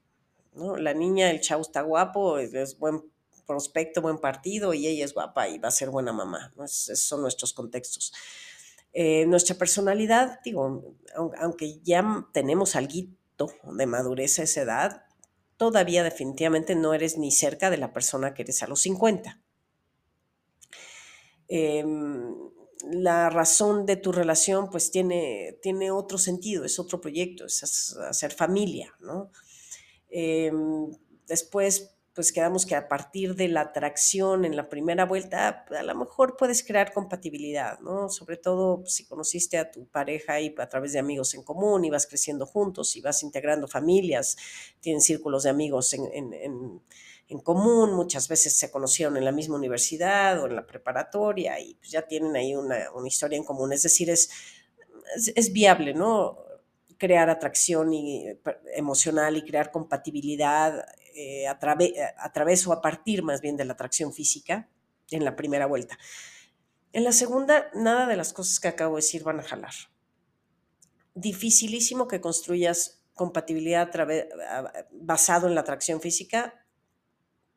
¿no? 0.53 0.75
La 0.77 0.93
niña, 0.93 1.29
el 1.29 1.41
chavo 1.41 1.62
está 1.62 1.81
guapo, 1.81 2.39
es, 2.39 2.77
buen 2.79 3.03
prospecto, 3.46 4.01
buen 4.01 4.19
partido 4.19 4.74
y 4.74 4.88
ella 4.88 5.05
es 5.05 5.13
guapa 5.13 5.48
y 5.50 5.58
va 5.58 5.69
a 5.69 5.72
ser 5.72 5.89
buena 5.89 6.13
mamá. 6.13 6.53
esos 6.63 7.00
son 7.00 7.22
nuestros 7.22 7.53
contextos. 7.53 8.13
Eh, 8.93 9.25
nuestra 9.27 9.55
personalidad, 9.55 10.39
digo, 10.43 10.96
aunque 11.38 11.79
ya 11.84 12.27
tenemos 12.34 12.75
algo 12.75 13.12
de 13.63 13.86
madurez 13.86 14.39
a 14.39 14.43
esa 14.43 14.62
edad, 14.62 15.03
todavía 15.58 16.03
definitivamente 16.03 16.75
no 16.75 16.93
eres 16.93 17.17
ni 17.17 17.31
cerca 17.31 17.69
de 17.69 17.77
la 17.77 17.93
persona 17.93 18.34
que 18.34 18.43
eres 18.43 18.63
a 18.63 18.67
los 18.67 18.81
50. 18.81 19.41
Em, 21.48 22.36
la 22.83 23.29
razón 23.29 23.86
de 23.86 23.98
tu 23.98 24.12
relación 24.12 24.69
pues 24.69 24.91
tiene, 24.91 25.57
tiene 25.62 25.91
otro 25.91 26.17
sentido, 26.17 26.63
es 26.65 26.79
otro 26.79 27.01
proyecto, 27.01 27.45
es 27.45 27.95
hacer 28.09 28.31
familia, 28.31 28.95
¿no? 29.00 29.31
Em, 30.09 30.89
después 31.27 31.91
pues 32.20 32.34
quedamos 32.34 32.66
que 32.66 32.76
a 32.76 32.90
partir 32.90 33.34
de 33.34 33.48
la 33.48 33.62
atracción 33.62 34.44
en 34.44 34.58
la 34.58 34.68
primera 34.68 35.06
vuelta, 35.06 35.66
a 35.70 35.84
lo 35.84 35.96
mejor 35.96 36.36
puedes 36.36 36.66
crear 36.66 36.92
compatibilidad, 36.92 37.80
¿no? 37.80 38.10
Sobre 38.10 38.36
todo 38.36 38.84
si 38.88 39.06
conociste 39.06 39.58
a 39.58 39.72
tu 39.72 39.88
pareja 39.88 40.42
y 40.42 40.54
a 40.58 40.68
través 40.68 40.92
de 40.92 41.00
amigos 41.00 41.34
en 41.34 41.44
común 41.44 41.86
y 41.86 41.90
vas 41.90 42.06
creciendo 42.08 42.46
juntos 42.46 42.98
y 42.98 43.00
vas 43.00 43.24
integrando 43.24 43.70
familias, 43.70 44.36
tienen 44.82 45.00
círculos 45.00 45.44
de 45.44 45.52
amigos 45.52 45.94
en, 45.94 47.40
común, 47.42 47.94
muchas 47.94 48.28
veces 48.28 48.54
se 48.54 48.70
conocieron 48.70 49.16
en 49.16 49.24
la 49.24 49.32
misma 49.32 49.56
universidad 49.56 50.44
o 50.44 50.48
en 50.48 50.58
la 50.58 50.68
preparatoria 50.68 51.58
y 51.62 51.76
pues 51.76 51.90
ya 51.90 52.02
tienen 52.02 52.36
ahí 52.36 52.54
una, 52.54 52.90
historia 53.08 53.38
en 53.38 53.46
común. 53.46 53.72
Es 53.72 53.84
decir, 53.84 54.10
es, 54.10 54.30
es 55.16 55.54
viable, 55.54 55.94
¿no? 55.94 56.38
crear 57.00 57.30
atracción 57.30 57.94
y, 57.94 58.28
eh, 58.28 58.40
emocional 58.76 59.38
y 59.38 59.46
crear 59.46 59.72
compatibilidad 59.72 60.86
eh, 61.16 61.48
a, 61.48 61.60
a 62.18 62.34
través 62.34 62.68
o 62.68 62.74
a 62.74 62.82
partir 62.82 63.24
más 63.24 63.42
bien 63.42 63.58
de 63.58 63.66
la 63.66 63.74
atracción 63.74 64.13
física 64.13 64.70
en 65.12 65.25
la 65.25 65.36
primera 65.36 65.66
vuelta. 65.66 65.98
En 66.92 67.04
la 67.04 67.12
segunda, 67.12 67.70
nada 67.74 68.08
de 68.08 68.18
las 68.18 68.34
cosas 68.34 68.60
que 68.60 68.68
acabo 68.68 68.96
de 68.96 69.01
decir 69.01 69.24
van 69.24 69.39
a 69.39 69.44
jalar. 69.44 69.74
Dificilísimo 71.13 72.08
que 72.08 72.22
construyas 72.22 73.04
compatibilidad 73.13 73.92
basado 74.92 75.48
en 75.48 75.56
la 75.56 75.62
atracción 75.62 76.00
física, 76.00 76.66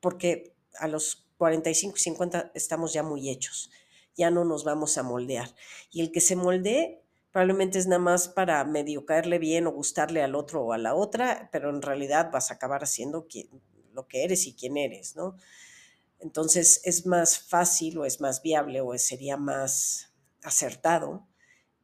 porque 0.01 0.57
a 0.79 0.89
los 0.89 1.29
45 1.39 1.97
y 1.97 2.01
50 2.01 2.51
estamos 2.55 2.93
ya 2.93 3.03
muy 3.03 3.31
hechos, 3.31 3.71
ya 4.17 4.31
no 4.31 4.45
nos 4.45 4.65
vamos 4.65 4.99
a 4.99 5.03
moldear. 5.03 5.55
Y 5.91 6.01
el 6.01 6.11
que 6.11 6.21
se 6.21 6.37
moldee 6.37 7.02
probablemente 7.33 7.79
es 7.79 7.87
nada 7.87 7.99
más 7.99 8.29
para 8.29 8.63
medio 8.65 9.07
caerle 9.07 9.39
bien 9.39 9.67
o 9.67 9.73
gustarle 9.73 10.23
al 10.23 10.35
otro 10.35 10.63
o 10.63 10.73
a 10.75 10.79
la 10.79 10.95
otra, 10.95 11.49
pero 11.51 11.71
en 11.71 11.81
realidad 11.81 12.31
vas 12.31 12.51
a 12.51 12.55
acabar 12.55 12.85
haciendo 12.85 13.27
lo 13.95 14.07
que 14.07 14.25
eres 14.25 14.47
y 14.47 14.55
quién 14.55 14.77
eres, 14.77 15.17
¿no? 15.17 15.37
Entonces 16.21 16.83
es 16.85 17.07
más 17.07 17.39
fácil 17.39 17.99
o 17.99 18.05
es 18.05 18.21
más 18.21 18.43
viable 18.43 18.81
o 18.83 18.97
sería 18.99 19.37
más 19.39 20.13
acertado 20.43 21.27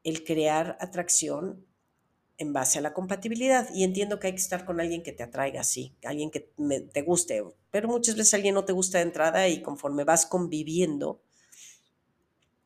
el 0.05 0.23
crear 0.23 0.77
atracción 0.81 1.67
en 2.37 2.53
base 2.53 2.79
a 2.79 2.83
la 2.83 2.93
compatibilidad. 2.93 3.69
Y 3.75 3.85
entiendo 3.85 4.21
que 4.21 4.29
hay 4.29 4.35
que 4.35 4.41
estar 4.41 4.65
con 4.65 4.81
alguien 4.81 5.03
que 5.03 5.13
te 5.13 5.23
atraiga, 5.23 5.65
sí, 5.65 5.97
alguien 6.05 6.31
que 6.31 6.53
te 6.93 7.03
guste, 7.03 7.43
pero 7.71 7.89
muchas 7.89 8.17
veces 8.17 8.35
alguien 8.35 8.55
no 8.55 8.65
te 8.65 8.73
gusta 8.75 8.99
de 8.99 9.05
entrada 9.05 9.49
y 9.49 9.63
conforme 9.63 10.05
vas 10.05 10.27
conviviendo, 10.27 11.23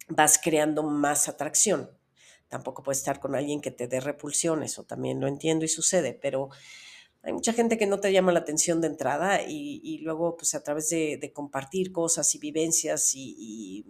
vas 0.08 0.38
creando 0.42 0.82
más 0.82 1.28
atracción 1.28 1.88
tampoco 2.52 2.82
puedes 2.82 2.98
estar 2.98 3.18
con 3.18 3.34
alguien 3.34 3.62
que 3.62 3.70
te 3.70 3.88
dé 3.88 3.98
repulsión, 3.98 4.62
eso 4.62 4.84
también 4.84 5.18
lo 5.22 5.26
entiendo 5.26 5.64
y 5.64 5.68
sucede, 5.68 6.12
pero 6.12 6.50
hay 7.22 7.32
mucha 7.32 7.54
gente 7.54 7.78
que 7.78 7.86
no 7.86 7.98
te 7.98 8.12
llama 8.12 8.30
la 8.30 8.40
atención 8.40 8.82
de 8.82 8.88
entrada 8.88 9.40
y, 9.40 9.98
luego 10.02 10.36
pues 10.36 10.54
a 10.54 10.62
través 10.62 10.90
de, 10.90 11.32
compartir 11.32 11.92
cosas 11.92 12.34
y 12.34 12.38
vivencias 12.38 13.12
y, 13.14 13.86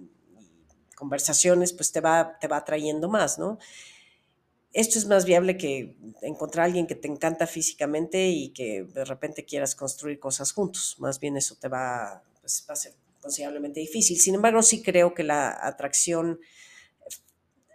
conversaciones 0.94 1.72
pues 1.72 1.90
te 1.90 2.00
va, 2.00 2.38
te 2.40 2.46
va 2.46 2.58
atrayendo 2.58 3.08
más, 3.08 3.36
¿no? 3.36 3.58
Esto 4.72 5.00
es 5.00 5.06
más 5.06 5.24
viable 5.24 5.56
que 5.56 5.96
encontrar 6.22 6.62
a 6.62 6.66
alguien 6.66 6.86
que 6.86 6.94
te 6.94 7.08
encanta 7.08 7.48
físicamente 7.48 8.28
y 8.28 8.50
que 8.50 8.84
de 8.84 9.04
repente 9.04 9.44
quieras 9.44 9.74
construir 9.74 10.20
cosas 10.20 10.52
juntos. 10.52 10.94
Más 11.00 11.18
bien 11.18 11.36
eso 11.36 11.56
te 11.56 11.66
va, 11.66 12.22
pues, 12.40 12.64
va 12.70 12.74
a 12.74 12.76
ser 12.76 12.94
considerablemente 13.20 13.80
difícil. 13.80 14.20
Sin 14.20 14.36
embargo, 14.36 14.62
sí 14.62 14.80
creo 14.80 15.14
que 15.14 15.24
la 15.24 15.50
atracción 15.66 16.38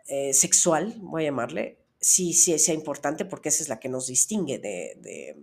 eh, 0.07 0.33
sexual, 0.33 0.95
voy 0.99 1.23
a 1.23 1.25
llamarle, 1.25 1.79
sí, 1.99 2.33
sí 2.33 2.57
sea 2.59 2.73
importante 2.73 3.25
porque 3.25 3.49
esa 3.49 3.63
es 3.63 3.69
la 3.69 3.79
que 3.79 3.89
nos 3.89 4.07
distingue 4.07 4.57
de, 4.59 5.35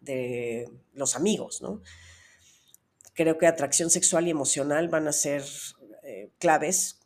de, 0.00 0.68
los 0.92 1.16
amigos, 1.16 1.62
¿no? 1.62 1.80
Creo 3.14 3.38
que 3.38 3.46
atracción 3.46 3.88
sexual 3.88 4.26
y 4.26 4.30
emocional 4.30 4.88
van 4.88 5.08
a 5.08 5.12
ser 5.12 5.42
eh, 6.02 6.30
claves 6.38 7.00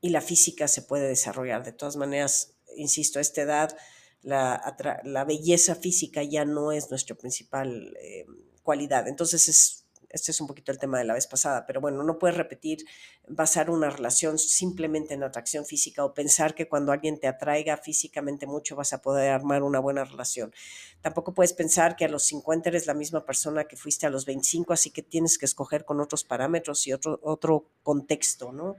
y 0.00 0.10
la 0.10 0.20
física 0.20 0.68
se 0.68 0.82
puede 0.82 1.08
desarrollar. 1.08 1.64
De 1.64 1.72
todas 1.72 1.96
maneras, 1.96 2.54
insisto, 2.76 3.18
a 3.18 3.22
esta 3.22 3.42
edad 3.42 3.76
la, 4.22 4.76
la 5.02 5.24
belleza 5.24 5.74
física 5.74 6.22
ya 6.22 6.44
no 6.44 6.70
es 6.70 6.90
nuestra 6.90 7.16
principal 7.16 7.96
eh, 8.00 8.26
cualidad. 8.62 9.08
Entonces 9.08 9.48
es 9.48 9.80
este 10.10 10.32
es 10.32 10.40
un 10.40 10.46
poquito 10.46 10.72
el 10.72 10.78
tema 10.78 10.98
de 10.98 11.04
la 11.04 11.14
vez 11.14 11.26
pasada, 11.26 11.66
pero 11.66 11.80
bueno, 11.80 12.02
no 12.02 12.18
puedes 12.18 12.36
repetir, 12.36 12.84
basar 13.32 13.70
una 13.70 13.90
relación 13.90 14.38
simplemente 14.38 15.14
en 15.14 15.22
atracción 15.22 15.64
física 15.64 16.04
o 16.04 16.12
pensar 16.12 16.54
que 16.54 16.68
cuando 16.68 16.90
alguien 16.90 17.20
te 17.20 17.28
atraiga 17.28 17.76
físicamente 17.76 18.46
mucho 18.46 18.74
vas 18.74 18.92
a 18.92 19.00
poder 19.00 19.30
armar 19.30 19.62
una 19.62 19.78
buena 19.78 20.04
relación. 20.04 20.52
Tampoco 21.00 21.32
puedes 21.32 21.52
pensar 21.52 21.94
que 21.94 22.04
a 22.04 22.08
los 22.08 22.24
50 22.24 22.68
eres 22.70 22.86
la 22.86 22.94
misma 22.94 23.24
persona 23.24 23.64
que 23.64 23.76
fuiste 23.76 24.04
a 24.06 24.10
los 24.10 24.26
25, 24.26 24.72
así 24.72 24.90
que 24.90 25.02
tienes 25.02 25.38
que 25.38 25.46
escoger 25.46 25.84
con 25.84 26.00
otros 26.00 26.24
parámetros 26.24 26.86
y 26.88 26.92
otro, 26.92 27.20
otro 27.22 27.70
contexto, 27.84 28.50
¿no? 28.50 28.76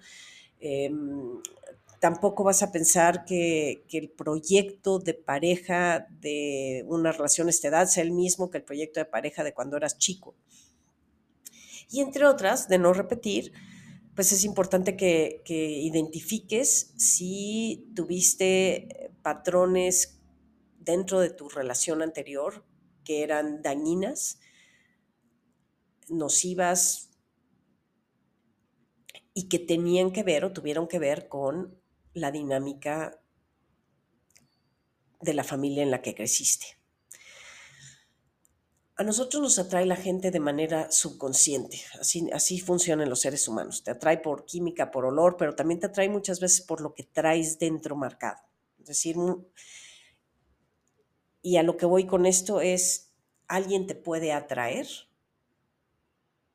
Em, 0.60 1.41
tampoco 2.01 2.43
vas 2.43 2.62
a 2.62 2.74
pensar 2.74 3.24
que, 3.24 3.86
que, 3.88 3.98
el 4.00 4.10
proyecto 4.10 5.00
de 5.00 5.13
pareja 5.13 6.08
de 6.20 6.84
una 6.88 7.13
relación 7.13 7.48
a 7.48 7.51
esta 7.51 7.70
edad 7.70 7.88
sea 7.88 8.03
el 8.03 8.12
mismo 8.12 8.50
que 8.50 8.58
el 8.58 8.63
proyecto 8.63 9.00
de 9.00 9.05
pareja 9.05 9.43
de 9.43 9.53
cuando 9.53 9.77
eras 9.77 9.98
chico. 9.98 10.36
Y 11.89 12.01
entre 12.01 12.25
otras, 12.25 12.67
de 12.67 12.79
no 12.79 12.93
repetir, 12.93 13.53
pues 14.15 14.32
es 14.32 14.44
importante 14.44 14.98
que, 14.98 15.41
identifiques 15.48 16.94
si 16.98 17.91
tuviste 17.96 19.12
patrones 19.22 20.20
dentro 20.80 21.20
de 21.20 21.30
tu 21.30 21.50
relación 21.50 22.01
anterior 22.01 22.65
que 23.03 23.24
eran 23.24 23.62
dañinas, 23.62 24.39
nocivas 26.10 27.10
y 29.34 29.48
que 29.48 29.60
tenían 29.60 30.12
que 30.12 30.24
ver 30.24 30.44
o 30.44 30.51
tuvieron 30.51 30.88
que 30.88 31.00
ver 31.00 31.30
con 31.30 31.80
la 32.13 32.32
dinámica 32.32 33.22
de 35.22 35.34
la 35.34 35.44
familia 35.44 35.84
en 35.84 35.91
la 35.91 36.01
que 36.01 36.15
creciste 36.15 36.80
A 39.01 39.03
nosotros 39.03 39.41
nos 39.41 39.58
atrae 39.58 39.88
la 39.88 39.96
gente 39.96 40.29
de 40.29 40.39
manera 40.39 40.91
subconsciente, 40.91 41.81
así, 42.00 42.29
así 42.34 42.60
funcionan 42.60 43.10
los 43.10 43.22
seres 43.22 43.48
humanos. 43.48 43.84
Te 43.84 43.89
atrae 43.89 44.20
por 44.20 44.46
química, 44.46 44.91
por 44.91 45.05
olor, 45.05 45.38
pero 45.38 45.55
también 45.55 45.79
te 45.79 45.88
atrae 45.88 46.08
muchas 46.08 46.39
veces 46.39 46.62
por 46.62 46.81
lo 46.81 46.93
que 46.93 47.01
traes 47.01 47.58
dentro 47.58 47.96
marcado. 47.96 48.38
Es 48.79 48.86
decir, 48.86 49.15
y 51.41 51.58
a 51.58 51.63
lo 51.63 51.77
que 51.77 51.88
voy 51.88 52.05
con 52.05 52.27
esto 52.27 52.62
es, 52.62 53.12
alguien 53.48 53.88
te 53.88 53.96
puede 53.96 54.34
atraer 54.34 54.86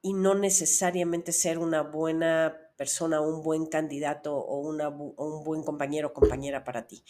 y 0.00 0.12
no 0.12 0.37
necesariamente 0.37 1.33
ser 1.33 1.59
una 1.59 1.83
buena 1.83 2.71
persona, 2.76 3.21
un 3.21 3.43
buen 3.43 3.67
candidato 3.67 4.37
o, 4.37 4.61
una, 4.61 4.88
un 4.88 5.43
buen 5.43 5.65
compañero 5.65 6.11
o 6.11 6.12
compañera 6.12 6.62
para 6.62 6.87
ti. 6.87 7.03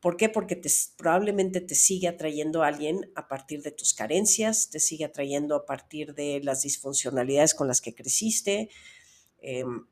¿Por 0.00 0.16
qué? 0.16 0.30
Porque 0.30 0.56
te, 0.56 0.70
probablemente 0.96 1.60
te 1.60 1.74
sigue 1.74 2.08
atrayendo 2.08 2.62
a 2.62 2.68
alguien 2.68 3.10
a 3.14 3.28
partir 3.28 3.62
de 3.62 3.70
tus 3.70 3.92
carencias, 3.92 4.70
te 4.70 4.80
sigue 4.80 5.04
atrayendo 5.04 5.54
a 5.54 5.66
partir 5.66 6.14
de 6.14 6.40
las 6.42 6.62
disfuncionalidades 6.62 7.54
con 7.54 7.68
las 7.68 7.82
que 7.82 7.94
creciste. 7.94 8.70
Em, 9.42 9.84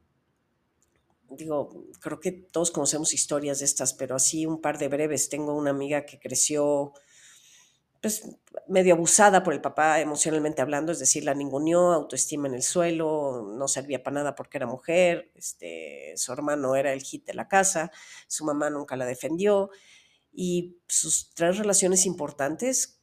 digo, 1.31 1.85
creo 2.01 2.21
que 2.21 2.33
todos 2.33 2.71
conocemos 2.71 3.13
historias 3.13 3.59
de 3.59 3.67
estas, 3.67 3.93
pero 3.93 4.17
así 4.17 4.47
un 4.47 4.63
par 4.63 4.79
de 4.79 4.89
breves. 4.89 5.29
Tengo 5.29 5.55
una 5.55 5.71
amiga 5.71 6.07
que 6.07 6.19
creció 6.19 6.95
pues, 8.01 8.23
medio 8.67 8.95
abusada 8.95 9.43
por 9.43 9.53
el 9.53 9.61
papá 9.61 10.01
emocionalmente 10.01 10.63
hablando, 10.63 10.93
es 10.93 11.01
decir, 11.01 11.25
la 11.25 11.35
ninguneó, 11.35 11.93
autoestima 11.93 12.49
en 12.49 12.55
el 12.55 12.63
suelo, 12.63 13.53
no 13.57 13.69
servía 13.69 14.03
para 14.03 14.15
nada 14.15 14.35
porque 14.35 14.59
era 14.59 14.67
mujer, 14.67 15.31
este, 15.35 16.15
su 16.17 16.33
hermano 16.33 16.77
era 16.77 16.93
el 16.93 17.03
hit 17.03 17.27
de 17.27 17.35
la 17.35 17.49
casa, 17.49 17.91
su 18.27 18.45
mamá 18.45 18.71
nunca 18.71 18.97
la 18.97 19.05
defendió 19.05 19.71
y 20.41 20.77
sus 20.87 21.35
tres 21.35 21.59
relaciones 21.59 22.07
importantes, 22.07 23.01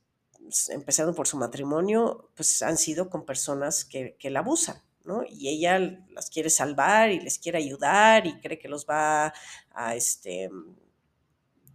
empezando 0.69 1.13
por 1.13 1.27
su 1.27 1.35
matrimonio, 1.35 2.31
pues 2.33 2.61
han 2.61 2.77
sido 2.77 3.09
con 3.09 3.25
personas 3.25 3.83
que, 3.83 4.15
que 4.17 4.29
la 4.29 4.39
abusan. 4.39 4.81
¿no? 5.03 5.21
Y 5.27 5.49
ella 5.49 5.77
las 6.13 6.29
quiere 6.29 6.49
salvar 6.49 7.11
y 7.11 7.19
les 7.19 7.37
quiere 7.37 7.57
ayudar 7.57 8.25
y 8.25 8.39
cree 8.39 8.57
que 8.57 8.69
los 8.69 8.85
va 8.85 9.33
a, 9.71 9.95
este, 9.97 10.49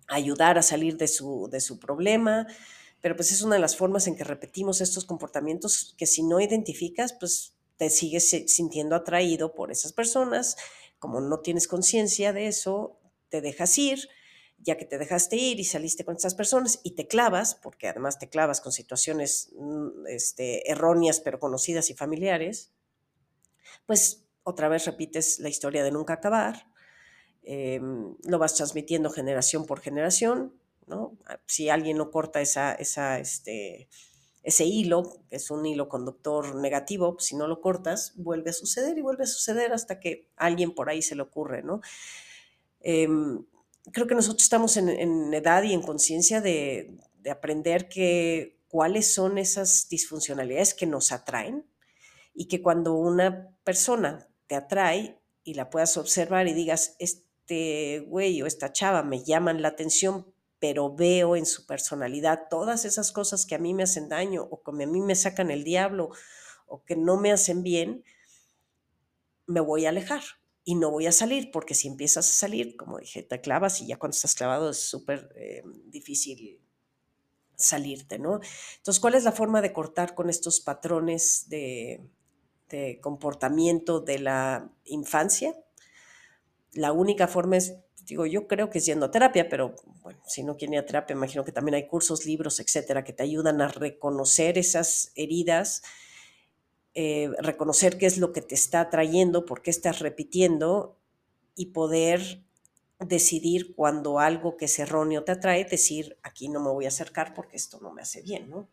ayudar 0.08 0.56
a 0.56 0.62
salir 0.62 0.96
de 0.96 1.08
su, 1.08 1.46
de 1.52 1.60
su 1.60 1.78
problema 1.78 2.46
pero 3.02 3.16
pues 3.16 3.32
es 3.32 3.40
una 3.40 3.54
de 3.54 3.62
las 3.62 3.76
formas 3.76 4.06
en 4.06 4.14
que 4.14 4.24
repetimos 4.24 4.82
estos 4.82 5.06
comportamientos 5.06 5.94
que 5.96 6.04
si 6.04 6.22
no 6.22 6.38
identificas, 6.38 7.14
pues 7.14 7.54
te 7.78 7.88
sigues 7.88 8.28
sintiendo 8.46 8.94
atraído 8.94 9.54
por 9.54 9.72
esas 9.72 9.94
personas, 9.94 10.56
como 10.98 11.22
no 11.22 11.40
tienes 11.40 11.66
conciencia 11.66 12.34
de 12.34 12.46
eso, 12.46 13.00
te 13.30 13.40
dejas 13.40 13.78
ir, 13.78 14.10
ya 14.60 14.76
que 14.76 14.84
te 14.84 14.98
dejaste 14.98 15.36
ir 15.36 15.60
y 15.60 15.64
saliste 15.64 16.04
con 16.04 16.16
esas 16.16 16.34
personas 16.34 16.80
y 16.82 16.92
te 16.92 17.06
clavas, 17.08 17.54
porque 17.54 17.88
además 17.88 18.18
te 18.18 18.28
clavas 18.28 18.60
con 18.60 18.72
situaciones 18.72 19.50
mm, 19.58 20.06
este, 20.08 20.70
erróneas 20.70 21.20
pero 21.20 21.38
conocidas 21.38 21.90
y 21.90 21.94
familiares, 21.94 22.72
pues 23.86 24.24
otra 24.42 24.68
vez 24.68 24.86
repites 24.86 25.38
la 25.38 25.48
historia 25.48 25.84
de 25.84 25.90
nunca 25.90 26.14
acabar, 26.14 26.66
em, 27.42 28.16
lo 28.24 28.38
vas 28.38 28.54
transmitiendo 28.54 29.10
generación 29.10 29.66
por 29.66 29.80
generación 29.80 30.60
Ah, 30.90 31.40
si 31.46 31.68
alguien 31.68 31.98
no 31.98 32.10
corta 32.10 32.40
esa, 32.40 32.72
esa, 32.74 33.18
este, 33.18 33.88
ese 34.42 34.64
hilo, 34.64 35.24
que 35.28 35.36
es 35.36 35.50
un 35.50 35.64
hilo 35.66 35.88
conductor 35.88 36.56
negativo, 36.56 37.14
pues, 37.14 37.26
si 37.26 37.36
no 37.36 37.46
lo 37.46 37.60
cortas, 37.60 38.14
vuelve 38.16 38.50
a 38.50 38.52
suceder 38.52 38.98
y 38.98 39.02
vuelve 39.02 39.24
a 39.24 39.26
suceder 39.26 39.72
hasta 39.72 40.00
que 40.00 40.28
alguien 40.36 40.74
por 40.74 40.88
ahí 40.90 41.02
se 41.02 41.14
le 41.14 41.22
ocurre, 41.22 41.62
¿no? 41.62 41.80
Em, 42.80 43.44
creo 43.92 44.06
que 44.06 44.14
nosotros 44.14 44.42
estamos 44.42 44.76
en, 44.76 45.32
edad 45.34 45.62
y 45.62 45.72
en 45.72 45.82
conciencia 45.82 46.40
de, 46.40 46.96
de, 47.18 47.30
aprender 47.30 47.88
que 47.88 48.58
cuáles 48.68 49.12
son 49.12 49.38
esas 49.38 49.88
disfuncionalidades 49.88 50.74
que 50.74 50.86
nos 50.86 51.12
atraen 51.12 51.66
y 52.34 52.46
que 52.46 52.62
cuando 52.62 52.94
una 52.94 53.50
persona 53.64 54.28
te 54.46 54.54
atrae 54.54 55.20
y 55.44 55.54
la 55.54 55.70
puedas 55.70 55.96
observar 55.96 56.48
y 56.48 56.54
digas, 56.54 56.96
este 56.98 58.04
güey 58.08 58.40
o 58.42 58.46
esta 58.46 58.72
chava 58.72 59.02
me 59.02 59.24
llaman 59.24 59.62
la 59.62 59.68
atención 59.68 60.32
pero 60.60 60.94
veo 60.94 61.36
en 61.36 61.46
su 61.46 61.66
personalidad 61.66 62.48
todas 62.50 62.84
esas 62.84 63.12
cosas 63.12 63.46
que 63.46 63.54
a 63.54 63.58
mí 63.58 63.72
me 63.72 63.82
hacen 63.82 64.08
daño 64.08 64.46
o 64.50 64.62
que 64.62 64.70
a 64.70 64.86
mí 64.86 65.00
me 65.00 65.14
sacan 65.14 65.50
el 65.50 65.64
diablo 65.64 66.10
o 66.66 66.84
que 66.84 66.96
no 66.96 67.16
me 67.16 67.32
hacen 67.32 67.62
bien, 67.62 68.04
me 69.46 69.60
voy 69.60 69.86
a 69.86 69.88
alejar 69.88 70.22
y 70.64 70.74
no 70.74 70.90
voy 70.90 71.06
a 71.06 71.12
salir, 71.12 71.50
porque 71.50 71.74
si 71.74 71.88
empiezas 71.88 72.28
a 72.28 72.32
salir, 72.32 72.76
como 72.76 72.98
dije, 72.98 73.22
te 73.22 73.40
clavas 73.40 73.80
y 73.80 73.86
ya 73.86 73.98
cuando 73.98 74.14
estás 74.14 74.34
clavado 74.34 74.70
es 74.70 74.78
súper 74.78 75.32
eh, 75.36 75.62
difícil 75.86 76.60
salirte, 77.56 78.18
¿no? 78.18 78.40
Entonces, 78.76 79.00
¿cuál 79.00 79.14
es 79.14 79.24
la 79.24 79.32
forma 79.32 79.62
de 79.62 79.72
cortar 79.72 80.14
con 80.14 80.30
estos 80.30 80.60
patrones 80.60 81.48
de, 81.48 82.00
de 82.68 83.00
comportamiento 83.00 84.00
de 84.00 84.18
la 84.18 84.70
infancia? 84.84 85.54
La 86.72 86.92
única 86.92 87.26
forma 87.26 87.56
es 87.56 87.74
digo, 88.10 88.26
yo 88.26 88.46
creo 88.46 88.70
que 88.70 88.78
es 88.78 88.86
yendo 88.86 89.06
a 89.06 89.10
terapia, 89.10 89.48
pero 89.48 89.74
bueno, 90.02 90.20
si 90.26 90.42
no 90.42 90.56
quiere 90.56 90.74
ir 90.74 90.80
a 90.80 90.86
terapia, 90.86 91.14
imagino 91.14 91.44
que 91.44 91.52
también 91.52 91.76
hay 91.76 91.86
cursos, 91.86 92.26
libros, 92.26 92.60
etcétera, 92.60 93.04
que 93.04 93.12
te 93.12 93.22
ayudan 93.22 93.60
a 93.60 93.68
reconocer 93.68 94.58
esas 94.58 95.12
heridas, 95.14 95.82
eh, 96.94 97.30
reconocer 97.38 97.98
qué 97.98 98.06
es 98.06 98.18
lo 98.18 98.32
que 98.32 98.42
te 98.42 98.54
está 98.54 98.90
trayendo, 98.90 99.46
por 99.46 99.62
qué 99.62 99.70
estás 99.70 100.00
repitiendo 100.00 100.96
y 101.54 101.66
poder 101.66 102.42
decidir 102.98 103.74
cuando 103.74 104.18
algo 104.18 104.56
que 104.56 104.66
es 104.66 104.78
erróneo 104.78 105.24
te 105.24 105.32
atrae, 105.32 105.64
decir, 105.64 106.18
aquí 106.22 106.48
no 106.48 106.60
me 106.60 106.70
voy 106.70 106.84
a 106.84 106.88
acercar 106.88 107.32
porque 107.34 107.56
esto 107.56 107.78
no 107.80 107.92
me 107.92 108.02
hace 108.02 108.22
bien, 108.22 108.50
¿no? 108.50 108.68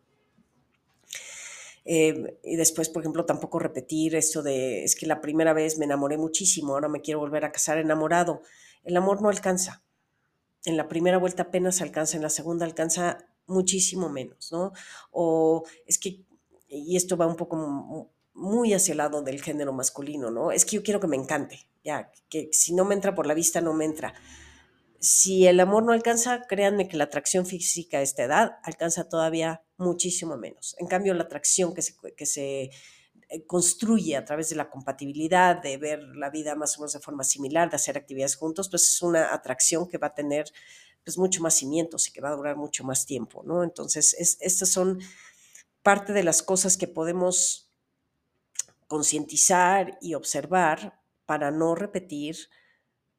Eh, 1.90 2.38
y 2.44 2.58
después, 2.58 2.90
por 2.90 3.02
ejemplo, 3.02 3.26
tampoco 3.26 3.60
repetir 3.60 4.16
esto 4.16 4.44
de, 4.44 4.84
es 4.84 4.96
que 4.96 5.06
la 5.06 5.22
primera 5.22 5.54
vez 5.54 5.78
me 5.78 5.86
enamoré 5.86 6.18
muchísimo, 6.18 6.74
ahora 6.74 6.90
me 6.90 7.00
quiero 7.00 7.22
volver 7.22 7.46
a 7.46 7.52
casar 7.54 7.78
enamorado. 7.78 8.42
El 8.84 8.98
amor 8.98 9.22
no 9.22 9.30
alcanza. 9.30 9.84
En 10.66 10.76
la 10.76 10.90
primera 10.90 11.18
vuelta 11.18 11.44
apenas 11.44 11.82
alcanza, 11.82 12.18
en 12.18 12.24
la 12.24 12.30
segunda 12.30 12.66
alcanza 12.66 13.30
muchísimo 13.46 14.10
menos, 14.10 14.52
¿no? 14.52 14.74
O 15.12 15.64
es 15.86 15.98
que, 15.98 16.26
y 16.68 16.96
esto 16.96 17.18
va 17.18 17.28
un 17.28 17.36
poco 17.36 18.12
muy 18.34 18.74
hacia 18.74 18.92
el 18.92 19.00
lado 19.00 19.22
del 19.22 19.42
género 19.42 19.74
masculino, 19.74 20.30
¿no? 20.30 20.52
Es 20.52 20.66
que 20.66 20.76
yo 20.76 20.84
quiero 20.84 21.00
que 21.00 21.08
me 21.08 21.16
encante, 21.16 21.68
ya, 21.84 22.12
que 22.30 22.50
si 22.52 22.74
no 22.74 22.86
me 22.86 22.94
entra 22.94 23.16
por 23.16 23.26
la 23.26 23.34
vista, 23.34 23.62
no 23.62 23.74
me 23.74 23.86
entra. 23.86 24.14
Si 25.00 25.48
el 25.48 25.60
amor 25.60 25.84
no 25.84 25.92
alcanza, 25.92 26.44
créanme 26.48 26.88
que 26.88 26.98
la 26.98 27.06
atracción 27.06 27.46
física 27.46 27.98
a 27.98 28.02
esta 28.02 28.24
edad 28.24 28.58
alcanza 28.64 29.10
todavía 29.10 29.64
muchísimo 29.78 30.38
menos. 30.38 30.76
En 30.80 30.88
cambio, 30.88 31.14
la 31.14 31.24
atracción 31.24 31.74
que 31.74 31.82
se, 31.82 31.96
que 32.16 32.26
se 32.26 32.72
eh, 33.30 33.46
construye 33.46 34.16
a 34.16 34.26
través 34.26 34.50
de 34.50 34.56
la 34.56 34.70
compatibilidad, 34.70 35.62
de 35.62 35.78
ver 35.78 36.02
la 36.16 36.30
vida 36.30 36.56
más 36.56 36.78
o 36.78 36.82
menos 36.82 36.94
de 36.94 37.00
forma 37.00 37.24
similar, 37.24 37.70
de 37.70 37.76
hacer 37.76 37.98
actividades 37.98 38.36
juntos, 38.36 38.70
pues 38.70 38.84
es 38.84 39.02
una 39.02 39.34
atracción 39.34 39.88
que 39.88 39.98
va 39.98 40.08
a 40.08 40.16
tener 40.16 40.52
pues 41.04 41.18
mucho 41.18 41.42
más 41.42 41.56
cimientos 41.56 42.08
y 42.08 42.12
que 42.12 42.22
va 42.22 42.30
a 42.30 42.36
durar 42.36 42.58
mucho 42.58 42.84
más 42.84 43.06
tiempo, 43.06 43.44
¿no? 43.46 43.64
Entonces, 43.64 44.14
estas 44.42 44.70
son 44.70 45.00
parte 45.88 46.12
de 46.12 46.22
las 46.22 46.44
cosas 46.44 46.76
que 46.76 46.90
podemos 46.90 47.72
concientizar 48.90 49.98
y 50.02 50.16
observar 50.16 51.02
para 51.26 51.50
no 51.50 51.76
repetir 51.76 52.50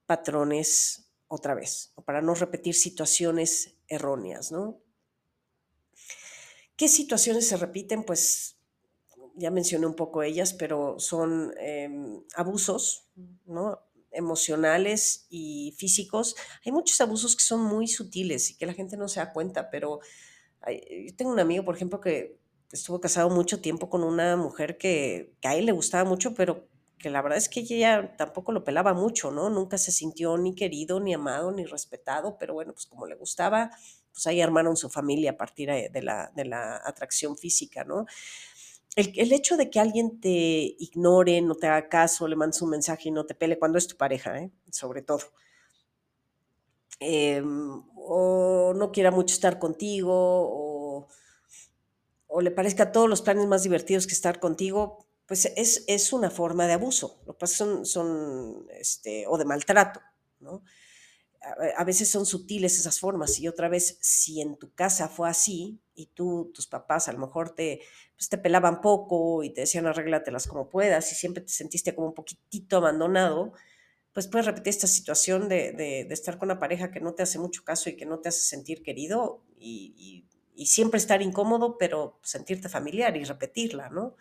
patrones 0.04 1.11
otra 1.28 1.54
vez, 1.54 1.92
o 1.94 2.02
para 2.02 2.20
no 2.20 2.35
repetir 2.35 2.74
situaciones 2.74 3.78
erróneas, 3.87 4.52
¿no? 4.52 4.83
¿Qué 6.76 6.88
situaciones 6.88 7.48
se 7.48 7.57
repiten? 7.57 8.04
Pues 8.04 8.59
ya 9.35 9.50
mencioné 9.50 9.87
un 9.87 9.96
poco 9.96 10.22
ellas, 10.22 10.52
pero 10.52 10.98
son 10.98 11.54
em, 11.59 12.22
abusos, 12.35 13.09
¿no? 13.46 13.81
emocionales 14.11 15.26
y 15.31 15.74
físicos. 15.78 16.37
Hay 16.66 16.72
muchos 16.72 17.00
abusos 17.00 17.35
que 17.35 17.44
son 17.44 17.62
muy 17.62 17.88
sutiles 17.88 18.50
y 18.50 18.59
que 18.59 18.66
la 18.66 18.74
gente 18.74 18.98
no 18.98 19.09
se 19.09 19.20
da 19.20 19.33
cuenta, 19.33 19.70
pero 19.70 20.00
yo 20.66 21.16
tengo 21.16 21.33
un 21.33 21.40
amigo, 21.40 21.64
por 21.64 21.74
ejemplo, 21.74 21.98
que 21.98 22.38
estuvo 22.72 23.00
casado 23.00 23.31
mucho 23.31 23.61
tiempo 23.61 23.88
con 23.88 24.04
una 24.04 24.37
mujer 24.37 24.78
que, 24.78 25.35
a 25.42 25.57
él 25.57 25.66
le 25.66 25.72
gustaba 25.72 26.09
mucho, 26.09 26.35
pero 26.35 26.68
que 26.98 27.11
la 27.11 27.22
verdad 27.22 27.38
es 27.38 27.48
que 27.48 27.61
ella 27.61 28.16
tampoco 28.16 28.52
lo 28.52 28.64
pelaba 28.64 28.92
mucho, 28.92 29.31
¿no? 29.31 29.50
Nunca 29.50 29.78
se 29.78 29.92
sintió 29.92 30.37
ni 30.37 30.54
querido, 30.54 31.00
ni 31.00 31.14
amado, 31.14 31.52
ni 31.52 31.64
respetado, 31.64 32.37
pero 32.38 32.54
bueno, 32.54 32.72
pues 32.72 32.87
como 32.87 33.07
le 33.07 33.14
gustaba, 33.14 33.70
pues 34.12 34.26
ahí 34.26 34.40
armaron 34.40 34.76
su 34.76 34.90
familia 34.90 35.33
a 35.33 35.37
partir 35.37 35.68
de 35.70 36.02
la, 36.02 36.33
de 36.35 36.44
la 36.44 36.81
atracción 36.85 37.37
física, 37.37 37.85
¿no? 37.85 38.07
El, 38.96 39.12
el, 39.16 39.33
hecho 39.33 39.57
de 39.57 39.70
que 39.70 39.78
alguien 39.78 40.20
te 40.20 40.28
ignore, 40.78 41.40
no 41.40 41.54
te 41.54 41.68
haga 41.68 41.88
caso, 41.88 42.26
le 42.26 42.35
mandes 42.35 42.61
un 42.62 42.70
mensaje 42.70 43.11
y 43.11 43.12
no 43.12 43.26
te 43.26 43.35
pele 43.35 43.59
cuando 43.59 43.78
es 43.78 43.87
tu 43.87 43.96
pareja, 43.96 44.38
¿eh? 44.38 44.50
sobre 44.72 45.02
todo. 45.02 45.20
Em, 47.00 47.85
o 47.94 48.72
no 48.74 48.90
quiera 48.90 49.12
mucho 49.12 49.35
estar 49.35 49.59
contigo, 49.59 50.12
o, 50.12 50.77
o, 52.28 52.40
le 52.40 52.50
parezca 52.50 52.92
todos 52.92 53.08
los 53.08 53.22
planes 53.22 53.46
más 53.46 53.64
divertidos 53.64 54.06
que 54.06 54.14
estar 54.14 54.38
contigo, 54.38 55.06
pues 55.26 55.52
es, 55.56 55.84
es 55.88 56.12
una 56.12 56.30
forma 56.30 56.66
de 56.66 56.74
abuso. 56.74 57.20
Lo 57.26 57.34
que 57.34 57.40
pasa 57.40 57.56
son, 57.56 57.84
son 57.84 58.66
este, 58.78 59.26
o 59.26 59.36
de 59.36 59.44
maltrato, 59.44 60.00
¿no? 60.40 60.62
a 61.76 61.84
veces 61.84 62.10
son 62.10 62.26
sutiles 62.26 62.78
esas 62.78 62.98
formas 62.98 63.38
y 63.38 63.48
otra 63.48 63.68
vez, 63.68 63.98
si 64.00 64.40
en 64.40 64.56
tu 64.56 64.72
casa 64.74 65.08
fue 65.08 65.28
así 65.28 65.80
y 65.94 66.06
tú, 66.06 66.50
tus 66.52 66.66
papás 66.66 67.08
a 67.08 67.12
lo 67.12 67.18
mejor 67.18 67.54
te, 67.54 67.80
pues, 68.16 68.28
te 68.28 68.38
pelaban 68.38 68.80
poco 68.80 69.42
y 69.44 69.50
te 69.50 69.62
decían 69.62 69.86
arréglatelas 69.86 70.46
como 70.46 70.68
puedas 70.68 71.10
y 71.12 71.14
siempre 71.14 71.42
te 71.42 71.52
sentiste 71.52 71.94
como 71.94 72.08
un 72.08 72.14
poquitito 72.14 72.78
abandonado, 72.78 73.52
pues 74.12 74.26
puedes 74.26 74.46
repetir 74.46 74.70
esta 74.70 74.86
situación 74.86 75.48
de, 75.48 75.72
de, 75.72 76.00
estar 76.10 76.38
con 76.38 76.50
una 76.50 76.58
pareja 76.58 76.90
que 76.90 77.00
no 77.00 77.14
te 77.14 77.22
hace 77.22 77.38
mucho 77.38 77.62
caso 77.62 77.88
y 77.88 77.96
que 77.96 78.06
no 78.06 78.18
te 78.18 78.30
hace 78.30 78.40
sentir 78.40 78.82
querido 78.82 79.44
y, 79.56 80.26
y 80.59 80.66
siempre 80.66 80.99
estar 80.99 81.23
incómodo, 81.23 81.79
pero 81.79 82.18
sentirte 82.23 82.68
familiar 82.68 83.16
y 83.16 83.23
repetirla, 83.23 83.90
¿no? 83.90 84.16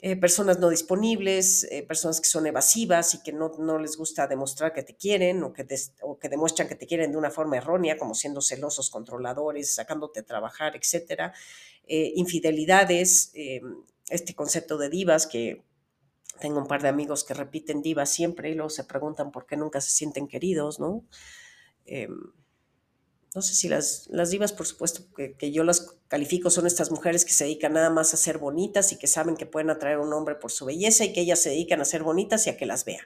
Eh, 0.00 0.14
personas 0.14 0.60
no 0.60 0.68
disponibles, 0.68 1.64
eh, 1.72 1.82
personas 1.82 2.20
que 2.20 2.28
son 2.28 2.46
evasivas 2.46 3.14
y 3.14 3.22
que 3.22 3.32
no, 3.32 3.50
no, 3.58 3.78
les 3.78 3.96
gusta 3.96 4.28
demostrar 4.28 4.72
que 4.72 4.84
te 4.84 4.94
quieren 4.94 5.42
o 5.42 5.52
que, 5.52 5.66
o 6.02 6.18
que 6.18 6.28
demuestran 6.28 6.68
que 6.68 6.76
te 6.76 6.86
quieren 6.86 7.10
de 7.10 7.18
una 7.18 7.30
forma 7.30 7.56
errónea, 7.56 7.96
como 7.96 8.14
siendo 8.14 8.42
celosos, 8.42 8.90
controladores, 8.90 9.74
sacándote 9.74 10.20
a 10.20 10.22
trabajar, 10.22 10.76
etc. 10.76 11.32
Eh, 11.86 12.12
infidelidades, 12.14 13.32
este 14.08 14.34
concepto 14.34 14.76
de 14.76 14.90
divas 14.90 15.26
que 15.26 15.64
tengo 16.40 16.60
un 16.60 16.68
par 16.68 16.82
de 16.82 16.88
amigos 16.88 17.24
que 17.24 17.34
repiten 17.34 17.82
divas 17.82 18.10
siempre 18.10 18.50
y 18.50 18.54
luego 18.54 18.70
se 18.70 18.84
preguntan 18.84 19.32
por 19.32 19.46
qué 19.46 19.56
nunca 19.56 19.80
se 19.80 19.90
sienten 19.90 20.28
queridos, 20.28 20.78
¿no? 20.78 21.04
No 23.34 23.42
sé 23.42 23.54
si 23.54 23.68
las, 23.68 24.08
las 24.10 24.30
divas, 24.30 24.52
por 24.52 24.66
supuesto, 24.66 25.02
que, 25.14 25.52
yo 25.52 25.62
las 25.62 25.96
califico, 26.08 26.50
son 26.50 26.66
estas 26.66 26.90
mujeres 26.90 27.24
que 27.24 27.32
se 27.32 27.44
dedican 27.44 27.74
nada 27.74 27.90
más 27.90 28.14
a 28.14 28.16
ser 28.16 28.38
bonitas 28.38 28.92
y 28.92 28.98
que 28.98 29.06
saben 29.06 29.36
que 29.36 29.46
pueden 29.46 29.70
atraer 29.70 29.96
a 29.96 30.00
un 30.00 30.12
hombre 30.12 30.34
por 30.34 30.50
su 30.50 30.64
belleza 30.64 31.04
y 31.04 31.12
que 31.12 31.20
ellas 31.20 31.40
se 31.40 31.50
dedican 31.50 31.80
a 31.80 31.84
ser 31.84 32.02
bonitas 32.02 32.46
y 32.46 32.50
a 32.50 32.56
que 32.56 32.66
las 32.66 32.84
vean. 32.84 33.04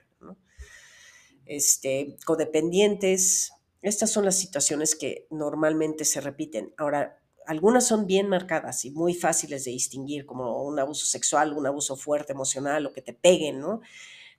Este, 1.44 2.16
codependientes, 2.24 3.52
estas 3.82 4.10
son 4.10 4.24
las 4.24 4.36
situaciones 4.36 4.94
que 4.94 5.26
normalmente 5.30 6.04
se 6.04 6.20
repiten. 6.20 6.72
Ahora, 6.76 7.20
algunas 7.46 7.86
son 7.86 8.06
bien 8.06 8.28
marcadas 8.28 8.84
y 8.84 8.90
muy 8.92 9.14
fáciles 9.14 9.64
de 9.64 9.72
distinguir, 9.72 10.24
como 10.24 10.62
un 10.62 10.78
abuso 10.78 11.06
sexual, 11.06 11.52
un 11.52 11.66
abuso 11.66 11.96
fuerte 11.96 12.32
emocional 12.32 12.86
o 12.86 12.92
que 12.92 13.02
te 13.02 13.12
peguen, 13.12 13.60
¿no? 13.60 13.80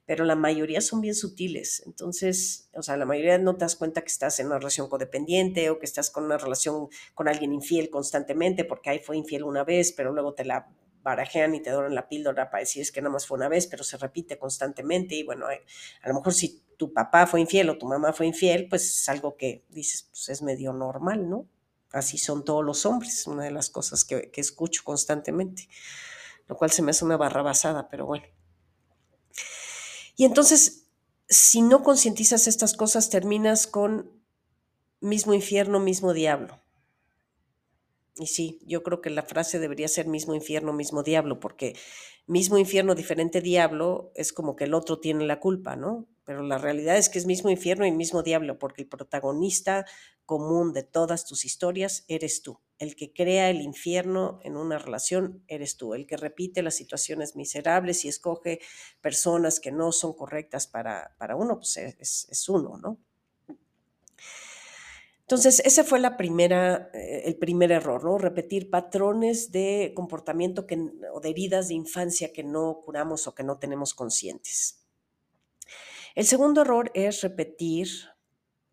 Pero 0.06 0.24
la 0.24 0.36
mayoría 0.36 0.80
son 0.80 1.00
bien 1.00 1.14
sutiles. 1.14 1.82
Entonces, 1.86 2.68
o 2.74 2.82
sea, 2.82 2.96
la 2.96 3.06
mayoría 3.06 3.38
no 3.38 3.54
te 3.56 3.64
das 3.64 3.76
cuenta 3.76 4.02
que 4.02 4.08
estás 4.08 4.38
en 4.38 4.46
una 4.46 4.58
relación 4.58 4.88
codependiente 4.88 5.70
o 5.70 5.78
que 5.78 5.86
estás 5.86 6.10
con 6.10 6.24
una 6.24 6.36
relación 6.36 6.88
con 7.14 7.28
alguien 7.28 7.52
infiel 7.52 7.88
constantemente, 7.90 8.64
porque 8.64 8.90
ahí 8.90 8.98
fue 8.98 9.16
infiel 9.16 9.44
una 9.44 9.64
vez, 9.64 9.92
pero 9.92 10.12
luego 10.12 10.34
te 10.34 10.44
la 10.44 10.68
barajean 11.02 11.54
y 11.54 11.60
te 11.60 11.70
doran 11.70 11.94
la 11.94 12.08
píldora 12.08 12.50
para 12.50 12.62
decir 12.62 12.82
es 12.82 12.90
que 12.90 13.02
nada 13.02 13.12
más 13.12 13.26
fue 13.26 13.36
una 13.36 13.48
vez, 13.48 13.66
pero 13.66 13.84
se 13.84 13.96
repite 13.96 14.38
constantemente. 14.38 15.14
Y 15.14 15.22
bueno, 15.22 15.46
a 15.46 16.08
lo 16.08 16.14
mejor 16.14 16.34
si 16.34 16.62
tu 16.76 16.92
papá 16.92 17.26
fue 17.26 17.40
infiel 17.40 17.70
o 17.70 17.78
tu 17.78 17.86
mamá 17.86 18.12
fue 18.12 18.26
infiel, 18.26 18.68
pues 18.68 19.00
es 19.00 19.08
algo 19.08 19.36
que 19.36 19.64
dices, 19.68 20.08
pues 20.10 20.28
es 20.28 20.42
medio 20.42 20.72
normal, 20.72 21.28
¿no? 21.28 21.46
Así 21.92 22.18
son 22.18 22.44
todos 22.44 22.64
los 22.64 22.84
hombres, 22.86 23.26
una 23.26 23.44
de 23.44 23.52
las 23.52 23.70
cosas 23.70 24.04
que, 24.04 24.30
que 24.30 24.40
escucho 24.40 24.82
constantemente, 24.82 25.68
lo 26.48 26.56
cual 26.56 26.72
se 26.72 26.82
me 26.82 26.90
hace 26.90 27.04
una 27.04 27.16
barra 27.16 27.42
basada, 27.42 27.88
pero 27.88 28.06
bueno. 28.06 28.24
Y 30.16 30.24
entonces, 30.24 30.86
si 31.28 31.62
no 31.62 31.82
concientizas 31.82 32.46
estas 32.46 32.74
cosas, 32.74 33.10
terminas 33.10 33.66
con 33.66 34.10
mismo 35.00 35.34
infierno, 35.34 35.80
mismo 35.80 36.12
diablo. 36.12 36.60
Y 38.16 38.28
sí, 38.28 38.60
yo 38.64 38.82
creo 38.84 39.00
que 39.00 39.10
la 39.10 39.22
frase 39.22 39.58
debería 39.58 39.88
ser 39.88 40.06
mismo 40.06 40.34
infierno, 40.34 40.72
mismo 40.72 41.02
diablo, 41.02 41.40
porque 41.40 41.76
mismo 42.26 42.58
infierno, 42.58 42.94
diferente 42.94 43.40
diablo, 43.40 44.12
es 44.14 44.32
como 44.32 44.54
que 44.54 44.64
el 44.64 44.74
otro 44.74 45.00
tiene 45.00 45.26
la 45.26 45.40
culpa, 45.40 45.74
¿no? 45.74 46.06
Pero 46.24 46.42
la 46.42 46.58
realidad 46.58 46.96
es 46.96 47.08
que 47.08 47.18
es 47.18 47.26
mismo 47.26 47.50
infierno 47.50 47.84
y 47.84 47.92
mismo 47.92 48.22
diablo, 48.22 48.58
porque 48.58 48.82
el 48.82 48.88
protagonista 48.88 49.84
común 50.24 50.72
de 50.72 50.84
todas 50.84 51.26
tus 51.26 51.44
historias 51.44 52.04
eres 52.08 52.40
tú. 52.42 52.60
El 52.78 52.96
que 52.96 53.12
crea 53.12 53.50
el 53.50 53.60
infierno 53.60 54.40
en 54.42 54.56
una 54.56 54.78
relación 54.78 55.44
eres 55.46 55.76
tú. 55.76 55.94
El 55.94 56.06
que 56.06 56.16
repite 56.16 56.62
las 56.62 56.74
situaciones 56.74 57.36
miserables 57.36 58.04
y 58.04 58.08
escoge 58.08 58.60
personas 59.00 59.60
que 59.60 59.72
no 59.72 59.92
son 59.92 60.14
correctas 60.14 60.66
para, 60.66 61.14
para 61.18 61.36
uno, 61.36 61.58
pues 61.58 61.76
es, 61.76 62.26
es 62.30 62.48
uno, 62.48 62.76
¿no? 62.78 62.98
Entonces, 65.24 65.62
ese 65.64 65.84
fue 65.84 66.00
la 66.00 66.18
primera, 66.18 66.90
eh, 66.92 67.22
el 67.24 67.36
primer 67.36 67.72
error, 67.72 68.04
¿no? 68.04 68.18
Repetir 68.18 68.68
patrones 68.68 69.50
de 69.52 69.92
comportamiento 69.96 70.66
que, 70.66 70.78
o 71.14 71.20
de 71.20 71.30
heridas 71.30 71.68
de 71.68 71.74
infancia 71.74 72.30
que 72.30 72.44
no 72.44 72.82
curamos 72.84 73.26
o 73.26 73.34
que 73.34 73.42
no 73.42 73.58
tenemos 73.58 73.94
conscientes. 73.94 74.84
El 76.14 76.26
segundo 76.26 76.60
error 76.60 76.90
es 76.92 77.22
repetir 77.22 77.88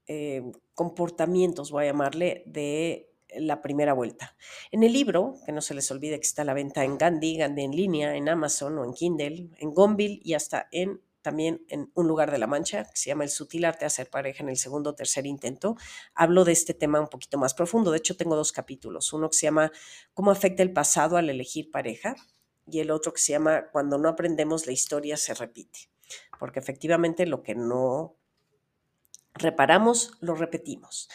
eh, 0.07 0.43
comportamientos, 0.73 1.71
voy 1.71 1.85
a 1.85 1.87
llamarle, 1.87 2.43
de 2.45 3.10
la 3.35 3.61
primera 3.61 3.93
vuelta. 3.93 4.35
En 4.71 4.83
el 4.83 4.93
libro, 4.93 5.35
que 5.45 5.51
no 5.51 5.61
se 5.61 5.73
les 5.73 5.89
olvide 5.91 6.19
que 6.19 6.27
está 6.27 6.41
a 6.41 6.45
la 6.45 6.53
venta 6.53 6.83
en 6.83 6.97
Gandhi, 6.97 7.37
Gandhi 7.37 7.63
en 7.63 7.75
línea, 7.75 8.15
en 8.15 8.29
Amazon 8.29 8.77
o 8.77 8.85
en 8.85 8.93
Kindle, 8.93 9.49
en 9.57 9.73
Gonville 9.73 10.19
y 10.23 10.33
hasta 10.33 10.67
en 10.71 11.01
también 11.21 11.63
en 11.69 11.91
Un 11.93 12.07
lugar 12.07 12.31
de 12.31 12.37
la 12.37 12.47
mancha, 12.47 12.83
que 12.85 12.97
se 12.97 13.09
llama 13.09 13.23
El 13.23 13.29
sutil 13.29 13.65
arte 13.65 13.81
de 13.81 13.85
hacer 13.87 14.09
pareja 14.09 14.43
en 14.43 14.49
el 14.49 14.57
segundo 14.57 14.91
o 14.91 14.95
tercer 14.95 15.25
intento. 15.25 15.77
Hablo 16.15 16.43
de 16.45 16.51
este 16.51 16.73
tema 16.73 16.99
un 16.99 17.07
poquito 17.07 17.37
más 17.37 17.53
profundo. 17.53 17.91
De 17.91 17.99
hecho, 17.99 18.17
tengo 18.17 18.35
dos 18.35 18.51
capítulos. 18.51 19.13
Uno 19.13 19.29
que 19.29 19.37
se 19.37 19.45
llama 19.45 19.71
Cómo 20.13 20.31
afecta 20.31 20.63
el 20.63 20.73
pasado 20.73 21.17
al 21.17 21.29
elegir 21.29 21.69
pareja 21.71 22.15
y 22.67 22.79
el 22.79 22.91
otro 22.91 23.13
que 23.13 23.21
se 23.21 23.33
llama 23.33 23.69
Cuando 23.71 23.97
no 23.97 24.09
aprendemos, 24.09 24.65
la 24.65 24.73
historia 24.73 25.17
se 25.17 25.33
repite. 25.33 25.91
Porque 26.39 26.59
efectivamente 26.59 27.25
lo 27.25 27.43
que 27.43 27.55
no 27.55 28.15
reparamos, 29.35 30.13
lo 30.21 30.35
repetimos. 30.35 31.09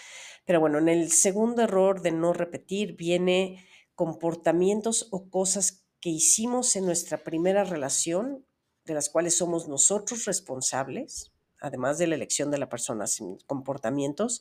Pero 0.47 0.61
bueno, 0.61 0.79
en 0.79 0.89
el 0.89 1.13
segundo 1.13 1.63
error 1.63 2.01
de 2.01 2.13
no 2.13 2.33
repetir 2.33 2.97
viene 2.97 3.67
comportamientos 3.95 5.09
o 5.11 5.29
cosas 5.29 5.85
que 6.01 6.11
hicimos 6.11 6.77
en 6.77 6.87
nuestra 6.87 7.25
primera 7.25 7.65
relación 7.65 8.47
de 8.85 8.95
las 8.95 9.11
cuales 9.11 9.37
somos 9.37 9.69
nosotros 9.69 10.25
responsables, 10.25 11.33
además 11.61 11.99
de 11.99 12.07
la 12.07 12.15
elección 12.15 12.51
de 12.51 12.59
la 12.59 12.69
persona, 12.69 13.07
sin 13.07 13.39
comportamientos, 13.47 14.41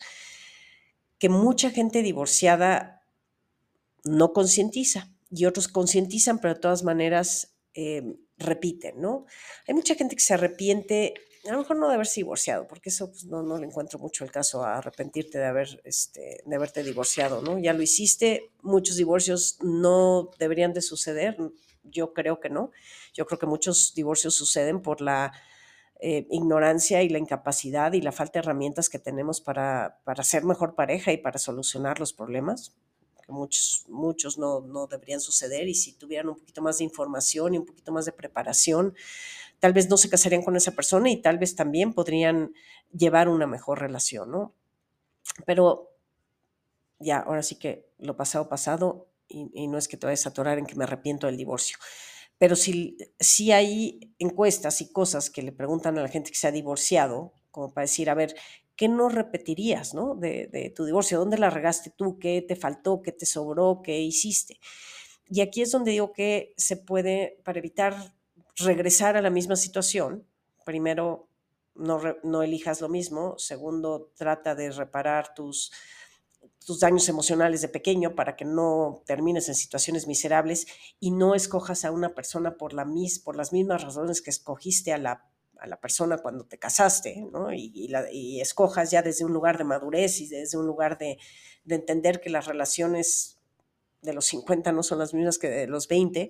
que 1.18 1.30
mucha 1.30 1.72
gente 1.72 2.04
divorciada 2.04 3.02
no 4.04 4.34
concientiza 4.34 5.12
y 5.32 5.46
otros 5.46 5.68
concientizan, 5.68 6.40
pero 6.40 6.54
de 6.54 6.60
todas 6.60 6.84
maneras 6.84 7.56
eh, 7.74 8.04
repiten, 8.38 9.02
¿no? 9.02 9.26
Hay 9.68 9.74
mucha 9.74 9.96
gente 9.96 10.16
que 10.16 10.22
se 10.22 10.36
arrepiente, 10.36 11.16
a 11.48 11.52
lo 11.52 11.60
mejor 11.60 11.78
no 11.78 11.88
de 11.88 11.96
haberse 11.96 12.22
divorciado, 12.22 12.68
porque 12.68 12.90
eso 12.90 13.10
pues, 13.10 13.26
no, 13.26 13.44
no 13.44 13.58
le 13.58 13.66
encuentro 13.66 14.00
mucho 14.00 14.24
el 14.24 14.32
caso 14.32 14.64
a 14.64 14.78
arrepentirte 14.78 15.38
de, 15.38 15.46
haber, 15.46 15.82
este, 15.84 16.42
de 16.46 16.56
haberte 16.56 16.84
divorciado, 16.84 17.42
¿no? 17.42 17.60
Ya 17.60 17.74
lo 17.74 17.82
hiciste, 17.82 18.52
muchos 18.62 18.96
divorcios 18.96 19.58
no 19.62 20.32
deberían 20.40 20.74
de 20.74 20.82
suceder, 20.82 21.38
yo 21.84 22.14
creo 22.14 22.40
que 22.40 22.50
no. 22.50 22.72
Yo 23.14 23.26
creo 23.26 23.40
que 23.40 23.46
muchos 23.46 23.94
divorcios 23.94 24.36
suceden 24.36 24.82
por 24.82 25.02
la 25.02 25.34
eh, 26.00 26.28
ignorancia 26.32 27.04
y 27.04 27.10
la 27.10 27.20
incapacidad 27.20 27.94
y 27.94 28.02
la 28.02 28.12
falta 28.12 28.34
de 28.34 28.40
herramientas 28.40 28.90
que 28.90 29.00
tenemos 29.00 29.40
para, 29.40 30.00
para 30.04 30.24
ser 30.24 30.44
mejor 30.44 30.76
pareja 30.76 31.12
y 31.12 31.18
para 31.18 31.40
solucionar 31.40 32.00
los 32.00 32.14
problemas 32.14 32.76
muchos, 33.28 33.86
muchos 33.88 34.38
no, 34.38 34.62
no, 34.62 34.88
deberían 34.88 35.20
suceder 35.20 35.68
y 35.68 35.76
si 35.76 35.94
tuvieran 35.94 36.30
un 36.30 36.36
poquito 36.36 36.62
más 36.62 36.78
de 36.78 36.84
información 36.84 37.54
y 37.54 37.58
un 37.58 37.66
poquito 37.66 37.92
más 37.92 38.06
de 38.06 38.12
preparación, 38.12 38.96
tal 39.60 39.74
vez 39.74 39.90
no 39.90 39.98
se 39.98 40.10
casarían 40.10 40.44
con 40.44 40.56
esa 40.56 40.72
persona 40.72 41.10
y 41.10 41.22
tal 41.22 41.38
vez 41.38 41.56
también 41.56 41.94
podrían 41.94 42.54
llevar 42.92 43.30
una 43.30 43.48
mejor 43.48 43.80
relación, 43.80 44.32
¿no? 44.32 44.54
Pero 45.46 45.92
ya, 47.00 47.20
ahora 47.20 47.44
sí 47.44 47.56
que 47.56 47.90
lo 47.98 48.16
pasado, 48.16 48.48
pasado, 48.50 49.08
y, 49.28 49.68
no 49.68 49.78
es 49.78 49.88
que 49.88 49.98
te 49.98 50.06
vayas 50.06 50.26
a 50.26 50.30
atorar 50.30 50.60
en 50.60 50.66
que 50.66 50.76
me 50.76 50.84
arrepiento 50.84 51.28
del 51.28 51.38
divorcio. 51.38 51.78
Pero 52.38 52.56
si, 52.56 52.98
si 53.20 53.52
hay 53.52 54.14
encuestas 54.20 54.82
y 54.82 54.92
cosas 54.92 55.30
que 55.30 55.42
le 55.42 55.52
preguntan 55.52 55.98
a 55.98 56.02
la 56.02 56.10
gente 56.10 56.32
que 56.32 56.38
se 56.38 56.48
ha 56.48 56.52
divorciado, 56.52 57.34
como 57.52 57.74
para 57.74 57.84
decir, 57.84 58.10
a 58.10 58.14
ver, 58.14 58.36
¿qué 58.76 58.88
no 58.88 59.10
repetirías 59.10 59.94
¿no? 59.94 60.16
De, 60.16 60.74
tu 60.76 60.86
divorcio? 60.86 61.20
¿Dónde 61.20 61.38
la 61.38 61.50
regaste 61.50 61.92
tú? 61.96 62.20
¿Qué 62.20 62.44
te 62.48 62.56
faltó? 62.56 63.02
¿Qué 63.02 63.12
te 63.12 63.26
sobró? 63.26 63.82
¿Qué 63.84 64.00
hiciste? 64.00 64.60
Y 65.30 65.42
aquí 65.42 65.62
es 65.62 65.72
donde 65.72 65.92
digo 65.92 66.14
que 66.14 66.54
se 66.58 66.78
puede, 66.78 67.42
para 67.44 67.60
evitar 67.60 68.14
regresar 68.58 69.18
a 69.18 69.22
la 69.22 69.30
misma 69.30 69.56
situación, 69.56 70.26
primero, 70.66 71.28
no, 71.74 72.00
no 72.24 72.44
elijas 72.44 72.82
lo 72.82 72.90
mismo. 72.90 73.38
Segundo, 73.38 74.12
trata 74.16 74.56
de 74.56 74.72
reparar 74.72 75.34
tus 75.34 75.72
tus 76.66 76.80
daños 76.80 77.08
emocionales 77.10 77.62
de 77.62 77.68
pequeño 77.68 78.16
para 78.16 78.36
que 78.36 78.44
no 78.44 79.04
termines 79.06 79.48
en 79.50 79.56
situaciones 79.56 80.08
miserables 80.08 80.66
y 81.00 81.12
no 81.12 81.36
escojas 81.36 81.86
a 81.86 81.92
una 81.92 82.16
persona 82.16 82.58
por, 82.58 82.74
la 82.74 82.86
mis, 82.86 83.20
por 83.20 83.36
las 83.36 83.54
mismas 83.54 83.84
razones 83.84 84.22
que 84.22 84.32
escogiste 84.32 84.92
a 84.92 84.98
la, 84.98 85.30
a 85.60 85.68
la 85.68 85.80
persona 85.80 86.18
cuando 86.18 86.46
te 86.46 86.58
casaste, 86.58 87.28
¿no? 87.32 87.54
Y, 87.54 87.72
y, 88.12 88.42
escojas 88.42 88.92
ya 88.92 89.02
desde 89.02 89.26
un 89.26 89.34
lugar 89.34 89.58
de 89.58 89.64
madurez 89.64 90.20
y 90.22 90.28
desde 90.28 90.58
un 90.58 90.66
lugar 90.66 90.98
de, 90.98 91.18
de, 91.64 91.76
entender 91.76 92.22
que 92.22 92.30
las 92.30 92.46
relaciones 92.46 93.40
de 94.02 94.14
los 94.14 94.26
50 94.26 94.72
no 94.72 94.84
son 94.84 95.00
las 95.00 95.14
mismas 95.14 95.38
que 95.38 95.50
de 95.50 95.68
los 95.68 95.88
20, 95.88 96.30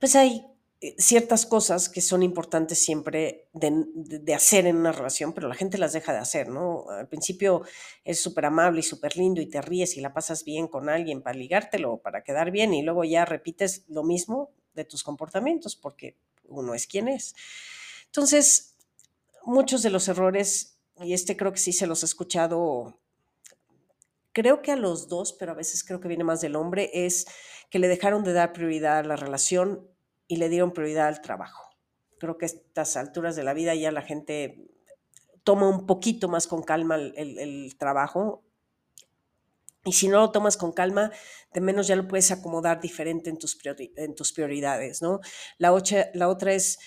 pues 0.00 0.16
ahí 0.16 0.44
eh, 0.84 0.96
ciertas 0.98 1.46
cosas 1.46 1.88
que 1.88 2.00
son 2.00 2.24
importantes 2.24 2.84
siempre 2.84 3.48
de, 3.52 4.34
hacer 4.34 4.66
en 4.66 4.76
una 4.78 4.90
relación, 4.90 5.32
pero 5.32 5.46
la 5.46 5.54
gente 5.54 5.78
las 5.78 5.92
deja 5.92 6.12
de 6.12 6.18
hacer, 6.18 6.48
¿no? 6.48 6.90
Al 6.90 7.06
principio 7.06 7.62
es 8.02 8.20
súper 8.20 8.46
amable 8.46 8.80
y 8.80 8.82
súper 8.82 9.16
lindo 9.16 9.40
y 9.40 9.46
te 9.46 9.62
ríes 9.62 9.96
y 9.96 10.00
la 10.00 10.12
pasas 10.12 10.42
bien 10.42 10.66
con 10.66 10.88
alguien 10.88 11.22
para 11.22 11.38
ligártelo, 11.38 11.98
para 11.98 12.24
quedar 12.24 12.50
bien 12.50 12.74
y 12.74 12.82
luego 12.82 13.04
ya 13.04 13.24
repites 13.24 13.84
lo 13.86 14.02
mismo 14.02 14.50
de 14.74 14.84
tus 14.84 15.04
comportamientos 15.04 15.76
porque 15.76 16.16
uno 16.48 16.74
es 16.74 16.86
quien 16.86 17.08
es. 17.08 17.34
Entonces, 18.06 18.76
muchos 19.44 19.82
de 19.82 19.90
los 19.90 20.08
errores, 20.08 20.78
y 21.00 21.14
este 21.14 21.36
creo 21.36 21.52
que 21.52 21.58
sí 21.58 21.72
se 21.72 21.86
los 21.86 22.02
he 22.02 22.06
escuchado, 22.06 22.98
creo 24.32 24.62
que 24.62 24.72
a 24.72 24.76
los 24.76 25.08
dos, 25.08 25.32
pero 25.32 25.52
a 25.52 25.56
veces 25.56 25.84
creo 25.84 26.00
que 26.00 26.08
viene 26.08 26.24
más 26.24 26.40
del 26.40 26.56
hombre, 26.56 26.90
es 26.92 27.26
que 27.70 27.78
le 27.78 27.88
dejaron 27.88 28.24
de 28.24 28.32
dar 28.32 28.52
prioridad 28.52 28.98
a 28.98 29.02
la 29.02 29.16
relación 29.16 29.88
y 30.28 30.36
le 30.36 30.48
dieron 30.48 30.72
prioridad 30.72 31.08
al 31.08 31.20
trabajo. 31.20 31.70
Creo 32.18 32.38
que 32.38 32.46
a 32.46 32.48
estas 32.48 32.96
alturas 32.96 33.36
de 33.36 33.44
la 33.44 33.54
vida 33.54 33.74
ya 33.74 33.90
la 33.90 34.02
gente 34.02 34.68
toma 35.44 35.68
un 35.68 35.86
poquito 35.86 36.28
más 36.28 36.46
con 36.46 36.62
calma 36.62 36.96
el, 36.96 37.74
trabajo 37.78 38.44
y 39.84 39.92
si 39.92 40.08
no 40.08 40.20
lo 40.20 40.30
tomas 40.30 40.56
con 40.56 40.72
calma, 40.72 41.10
de 41.52 41.60
menos 41.60 41.86
ya 41.86 41.96
lo 41.96 42.06
puedes 42.06 42.30
acomodar 42.30 42.80
diferente 42.80 43.30
en 43.30 43.38
tus, 43.38 43.58
en 43.96 44.14
tus 44.14 44.32
prioridades, 44.32 45.02
¿no? 45.02 45.20
La, 45.58 45.74
la 46.14 46.28
otra 46.28 46.54
es, 46.54 46.78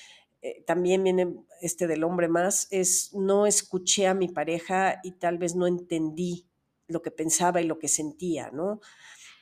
eh, 0.41 0.63
también 0.65 1.03
viene 1.03 1.35
este 1.61 1.87
del 1.87 2.03
hombre 2.03 2.27
más, 2.27 2.67
es 2.71 3.13
no 3.13 3.45
escuché 3.45 4.07
a 4.07 4.13
mi 4.13 4.29
pareja 4.29 4.99
y 5.03 5.13
tal 5.13 5.37
vez 5.37 5.55
no 5.55 5.67
entendí 5.67 6.47
lo 6.87 7.01
que 7.01 7.11
pensaba 7.11 7.61
y 7.61 7.65
lo 7.65 7.79
que 7.79 7.87
sentía, 7.87 8.49
¿no? 8.51 8.79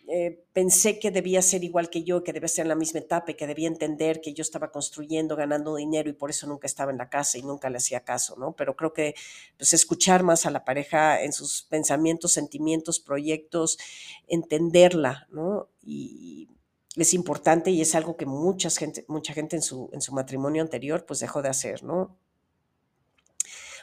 Eh, 0.09 0.43
pensé 0.51 0.99
que 0.99 1.11
debía 1.11 1.41
ser 1.41 1.63
igual 1.63 1.89
que 1.89 2.03
yo, 2.03 2.23
que 2.23 2.33
debía 2.33 2.49
ser 2.49 2.63
en 2.65 2.69
la 2.69 2.75
misma 2.75 2.99
etapa 2.99 3.31
y 3.31 3.35
que 3.35 3.47
debía 3.47 3.69
entender 3.69 4.19
que 4.19 4.33
yo 4.33 4.41
estaba 4.41 4.69
construyendo, 4.69 5.37
ganando 5.37 5.75
dinero 5.75 6.09
y 6.09 6.13
por 6.13 6.29
eso 6.29 6.45
nunca 6.45 6.67
estaba 6.67 6.91
en 6.91 6.97
la 6.97 7.09
casa 7.09 7.37
y 7.37 7.41
nunca 7.41 7.69
le 7.69 7.77
hacía 7.77 8.01
caso, 8.01 8.35
¿no? 8.37 8.53
Pero 8.53 8.75
creo 8.75 8.91
que 8.91 9.15
pues, 9.57 9.71
escuchar 9.73 10.23
más 10.23 10.45
a 10.45 10.51
la 10.51 10.65
pareja 10.65 11.23
en 11.23 11.31
sus 11.31 11.63
pensamientos, 11.63 12.33
sentimientos, 12.33 12.99
proyectos, 12.99 13.77
entenderla, 14.27 15.27
¿no? 15.31 15.69
Y 15.81 16.49
es 16.97 17.13
importante 17.13 17.71
y 17.71 17.81
es 17.81 17.95
algo 17.95 18.17
que 18.17 18.25
mucha 18.25 18.69
gente, 18.69 19.05
mucha 19.07 19.33
gente 19.33 19.55
en 19.55 19.61
su, 19.61 19.89
en 19.93 20.01
su 20.01 20.13
matrimonio 20.13 20.61
anterior 20.61 21.05
pues 21.05 21.21
dejó 21.21 21.41
de 21.41 21.49
hacer, 21.49 21.83
¿no? 21.83 22.17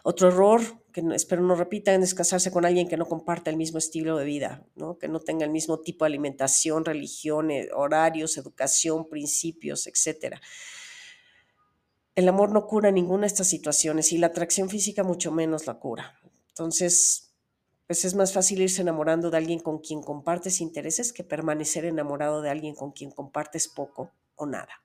Otro 0.03 0.29
error 0.29 0.61
que 0.93 1.03
espero 1.15 1.43
no 1.43 1.55
repitan 1.55 2.03
es 2.03 2.15
casarse 2.15 2.51
con 2.51 2.65
alguien 2.65 2.89
que 2.89 2.97
no 2.97 3.07
comparte 3.07 3.51
el 3.51 3.57
mismo 3.57 3.79
estilo 3.79 4.17
de 4.17 4.25
vida, 4.25 4.65
¿no? 4.75 4.99
que 4.99 5.09
no 5.09 5.21
tenga 5.21 5.45
el 5.45 5.51
mismo 5.51 5.81
tipo 5.81 6.05
de 6.05 6.09
alimentación, 6.09 6.85
religión, 6.85 7.51
horarios, 7.75 8.37
educación, 8.39 9.09
principios, 9.09 9.87
etc. 9.87 10.37
El 12.15 12.29
amor 12.29 12.51
no 12.53 12.67
cura 12.67 12.91
ninguna 12.91 13.23
de 13.23 13.29
estas 13.29 13.49
situaciones 13.49 14.13
y 14.13 14.19
la 14.19 14.29
atracción 14.29 14.69
física 14.69 15.05
mucho 15.05 15.31
menos 15.33 15.67
la 15.67 15.79
cura. 15.79 16.19
Entonces, 16.49 17.35
pues 17.87 18.05
es 18.05 18.15
más 18.15 18.33
fácil 18.33 18.63
irse 18.63 18.83
enamorando 18.83 19.31
de 19.31 19.37
alguien 19.37 19.61
con 19.61 19.79
quien 19.79 20.03
compartes 20.03 20.61
intereses 20.61 21.13
que 21.13 21.25
permanecer 21.25 21.85
enamorado 21.85 22.43
de 22.43 22.51
alguien 22.51 22.75
con 22.75 22.93
quien 22.93 23.11
compartes 23.11 23.69
poco 23.69 24.13
o 24.37 24.47
nada. 24.47 24.83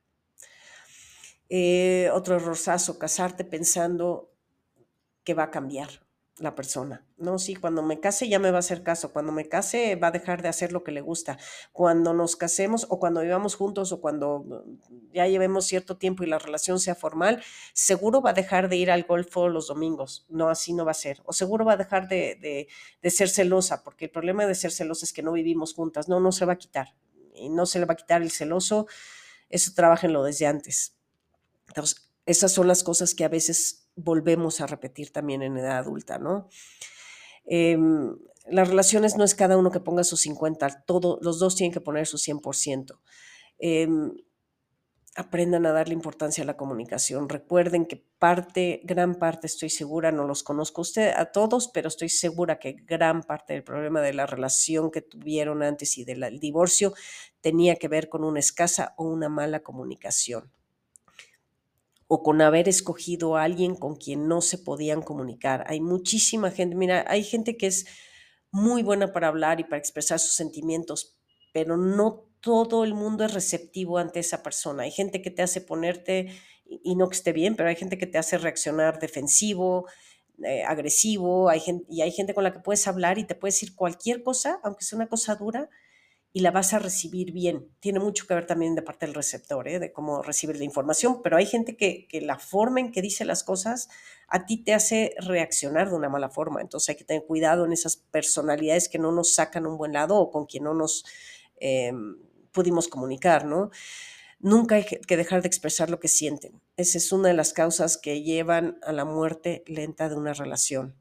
Eh, 1.49 2.09
otro 2.13 2.35
errorzazo, 2.35 2.97
casarte 2.97 3.45
pensando 3.45 4.34
que 5.25 5.33
va 5.33 5.43
a 5.43 5.51
cambiar 5.51 6.05
la 6.37 6.53
persona. 6.53 7.05
No, 7.17 7.39
sí, 7.39 7.55
cuando 7.55 7.81
me 7.81 8.01
case 8.01 8.27
ya 8.27 8.39
me 8.39 8.51
va 8.51 8.57
a 8.57 8.59
hacer 8.59 8.83
caso, 8.83 9.13
cuando 9.13 9.31
me 9.31 9.47
case 9.47 9.95
va 9.95 10.07
a 10.07 10.11
dejar 10.11 10.41
de 10.41 10.49
hacer 10.49 10.73
lo 10.73 10.83
que 10.83 10.91
le 10.91 10.99
gusta. 10.99 11.37
Cuando 11.71 12.13
nos 12.13 12.35
casemos 12.35 12.85
o 12.89 12.99
cuando 12.99 13.21
vivamos 13.21 13.55
juntos 13.55 13.93
o 13.93 14.01
cuando 14.01 14.39
mm, 14.39 15.13
ya 15.13 15.27
llevemos 15.27 15.65
cierto 15.65 15.97
tiempo 15.97 16.23
y 16.23 16.27
la 16.27 16.37
relación 16.37 16.79
sea 16.79 16.93
formal, 16.93 17.41
seguro 17.73 18.21
va 18.21 18.31
a 18.31 18.33
dejar 18.33 18.67
de 18.67 18.75
ir 18.75 18.91
al 18.91 19.03
golfo 19.03 19.47
los 19.47 19.67
domingos. 19.67 20.25
No, 20.27 20.49
así 20.49 20.73
no 20.73 20.83
va 20.83 20.91
a 20.91 20.95
ser. 20.95 21.21
O 21.23 21.31
seguro 21.31 21.63
va 21.63 21.73
a 21.73 21.77
dejar 21.77 22.09
de, 22.09 22.67
de 23.01 23.09
ser 23.09 23.29
celosa, 23.29 23.83
porque 23.83 24.05
el 24.05 24.11
problema 24.11 24.45
de 24.45 24.55
ser 24.55 24.71
celosa 24.71 25.05
es 25.05 25.13
que 25.13 25.23
no 25.23 25.31
vivimos 25.31 25.73
juntas. 25.73 26.09
No, 26.09 26.19
no 26.19 26.33
se 26.33 26.45
va 26.45 26.53
a 26.53 26.57
quitar. 26.57 26.95
Y 27.33 27.47
no 27.47 27.65
se 27.65 27.79
le 27.79 27.85
va 27.85 27.93
a 27.93 27.97
quitar 27.97 28.21
el 28.21 28.31
celoso. 28.31 28.87
Eso 29.49 29.71
trabajenlo 29.73 30.23
desde 30.23 30.47
antes. 30.47 30.97
Entonces, 31.69 32.09
esas 32.25 32.51
son 32.51 32.67
las 32.67 32.83
cosas 32.83 33.15
que 33.15 33.23
a 33.23 33.29
veces 33.29 33.84
volvemos 33.95 34.61
a 34.61 34.67
repetir 34.67 35.11
también 35.11 35.41
en 35.41 35.57
edad 35.57 35.77
adulta, 35.77 36.17
¿no? 36.17 36.49
Em, 37.45 38.15
las 38.47 38.67
relaciones 38.67 39.15
no 39.17 39.23
es 39.23 39.35
cada 39.35 39.57
uno 39.57 39.71
que 39.71 39.79
ponga 39.79 40.03
sus 40.03 40.21
50, 40.21 40.83
todo, 40.85 41.19
los 41.21 41.39
dos 41.39 41.55
tienen 41.55 41.73
que 41.73 41.81
poner 41.81 42.07
su 42.07 42.17
100%. 42.17 43.01
Em, 43.57 44.11
aprendan 45.15 45.65
a 45.65 45.71
darle 45.71 45.93
importancia 45.93 46.43
a 46.43 46.47
la 46.47 46.57
comunicación. 46.57 47.29
Recuerden 47.29 47.85
que 47.85 48.05
parte, 48.19 48.81
gran 48.83 49.15
parte, 49.15 49.47
estoy 49.47 49.69
segura, 49.69 50.11
no 50.11 50.25
los 50.25 50.43
conozco 50.43 50.81
usted 50.81 51.13
a 51.15 51.31
todos, 51.31 51.69
pero 51.69 51.87
estoy 51.87 52.09
segura 52.09 52.59
que 52.59 52.73
gran 52.73 53.23
parte 53.23 53.53
del 53.53 53.63
problema 53.63 54.01
de 54.01 54.13
la 54.13 54.25
relación 54.25 54.91
que 54.91 55.01
tuvieron 55.01 55.63
antes 55.63 55.97
y 55.97 56.03
del 56.03 56.39
divorcio 56.39 56.93
tenía 57.39 57.77
que 57.77 57.87
ver 57.87 58.09
con 58.09 58.25
una 58.25 58.39
escasa 58.39 58.93
o 58.97 59.05
una 59.05 59.29
mala 59.29 59.61
comunicación 59.61 60.51
o 62.07 62.21
con 62.23 62.41
haber 62.41 62.69
escogido 62.69 63.35
a 63.35 63.43
alguien 63.43 63.75
con 63.75 63.95
quien 63.95 64.27
no 64.27 64.41
se 64.41 64.57
podían 64.57 65.01
comunicar. 65.01 65.63
Hay 65.67 65.81
muchísima 65.81 66.51
gente, 66.51 66.75
mira, 66.75 67.05
hay 67.07 67.23
gente 67.23 67.57
que 67.57 67.67
es 67.67 67.85
muy 68.51 68.83
buena 68.83 69.11
para 69.11 69.27
hablar 69.27 69.59
y 69.59 69.63
para 69.63 69.77
expresar 69.77 70.19
sus 70.19 70.33
sentimientos, 70.33 71.17
pero 71.53 71.77
no 71.77 72.29
todo 72.41 72.83
el 72.83 72.93
mundo 72.93 73.25
es 73.25 73.33
receptivo 73.33 73.97
ante 73.97 74.19
esa 74.19 74.43
persona. 74.43 74.83
Hay 74.83 74.91
gente 74.91 75.21
que 75.21 75.31
te 75.31 75.41
hace 75.41 75.61
ponerte, 75.61 76.31
y 76.65 76.95
no 76.95 77.09
que 77.09 77.15
esté 77.15 77.31
bien, 77.31 77.55
pero 77.55 77.69
hay 77.69 77.75
gente 77.75 77.97
que 77.97 78.07
te 78.07 78.17
hace 78.17 78.37
reaccionar 78.37 78.99
defensivo, 78.99 79.87
eh, 80.43 80.63
agresivo, 80.63 81.49
hay 81.49 81.59
gente, 81.59 81.85
y 81.89 82.01
hay 82.01 82.11
gente 82.11 82.33
con 82.33 82.43
la 82.43 82.53
que 82.53 82.59
puedes 82.59 82.87
hablar 82.87 83.17
y 83.17 83.23
te 83.23 83.35
puede 83.35 83.51
decir 83.51 83.75
cualquier 83.75 84.23
cosa, 84.23 84.59
aunque 84.63 84.83
sea 84.83 84.97
una 84.97 85.07
cosa 85.07 85.35
dura, 85.35 85.69
y 86.35 86.41
la 86.41 86.51
vas 86.51 86.73
a 86.73 86.79
recibir 86.79 87.31
bien. 87.31 87.71
Tiene 87.79 88.01
mucho 88.01 88.27
que 88.27 88.33
ver 88.33 88.45
también 88.45 88.75
de 88.75 88.81
parte 88.81 89.05
del 89.05 89.15
receptor, 89.15 89.69
¿eh? 89.69 89.79
de 89.79 89.93
cómo 89.93 90.21
recibir 90.21 90.57
la 90.57 90.65
información, 90.65 91.21
pero 91.23 91.37
hay 91.37 91.45
gente 91.45 91.77
que, 91.77 92.09
que, 92.09 92.19
la 92.19 92.37
forma 92.37 92.81
en 92.81 92.91
que 92.91 93.01
dice 93.01 93.23
las 93.23 93.45
cosas 93.45 93.87
a 94.27 94.45
ti 94.45 94.61
te 94.61 94.73
hace 94.73 95.15
reaccionar 95.17 95.89
de 95.89 95.95
una 95.95 96.09
mala 96.09 96.27
forma. 96.27 96.59
Entonces 96.59 96.89
hay 96.89 96.97
que 96.97 97.05
tener 97.05 97.23
cuidado 97.23 97.63
en 97.63 97.71
esas 97.71 97.95
personalidades 97.95 98.89
que 98.89 98.99
no 98.99 99.13
nos 99.13 99.33
sacan 99.33 99.65
un 99.65 99.77
buen 99.77 99.93
lado 99.93 100.17
o 100.17 100.29
con 100.29 100.45
quien 100.45 100.65
no 100.65 100.73
nos 100.73 101.05
eh, 101.61 101.93
pudimos 102.51 102.89
comunicar, 102.89 103.45
¿no? 103.45 103.69
Nunca 104.39 104.75
hay 104.75 104.83
que 104.83 105.15
dejar 105.15 105.41
de 105.41 105.47
expresar 105.47 105.89
lo 105.89 106.01
que 106.01 106.09
sienten. 106.09 106.61
Esa 106.75 106.97
es 106.97 107.13
una 107.13 107.29
de 107.29 107.35
las 107.35 107.53
causas 107.53 107.97
que 107.97 108.23
llevan 108.23 108.77
a 108.83 108.91
la 108.91 109.05
muerte 109.05 109.63
lenta 109.67 110.09
de 110.09 110.15
una 110.15 110.33
relación 110.33 110.95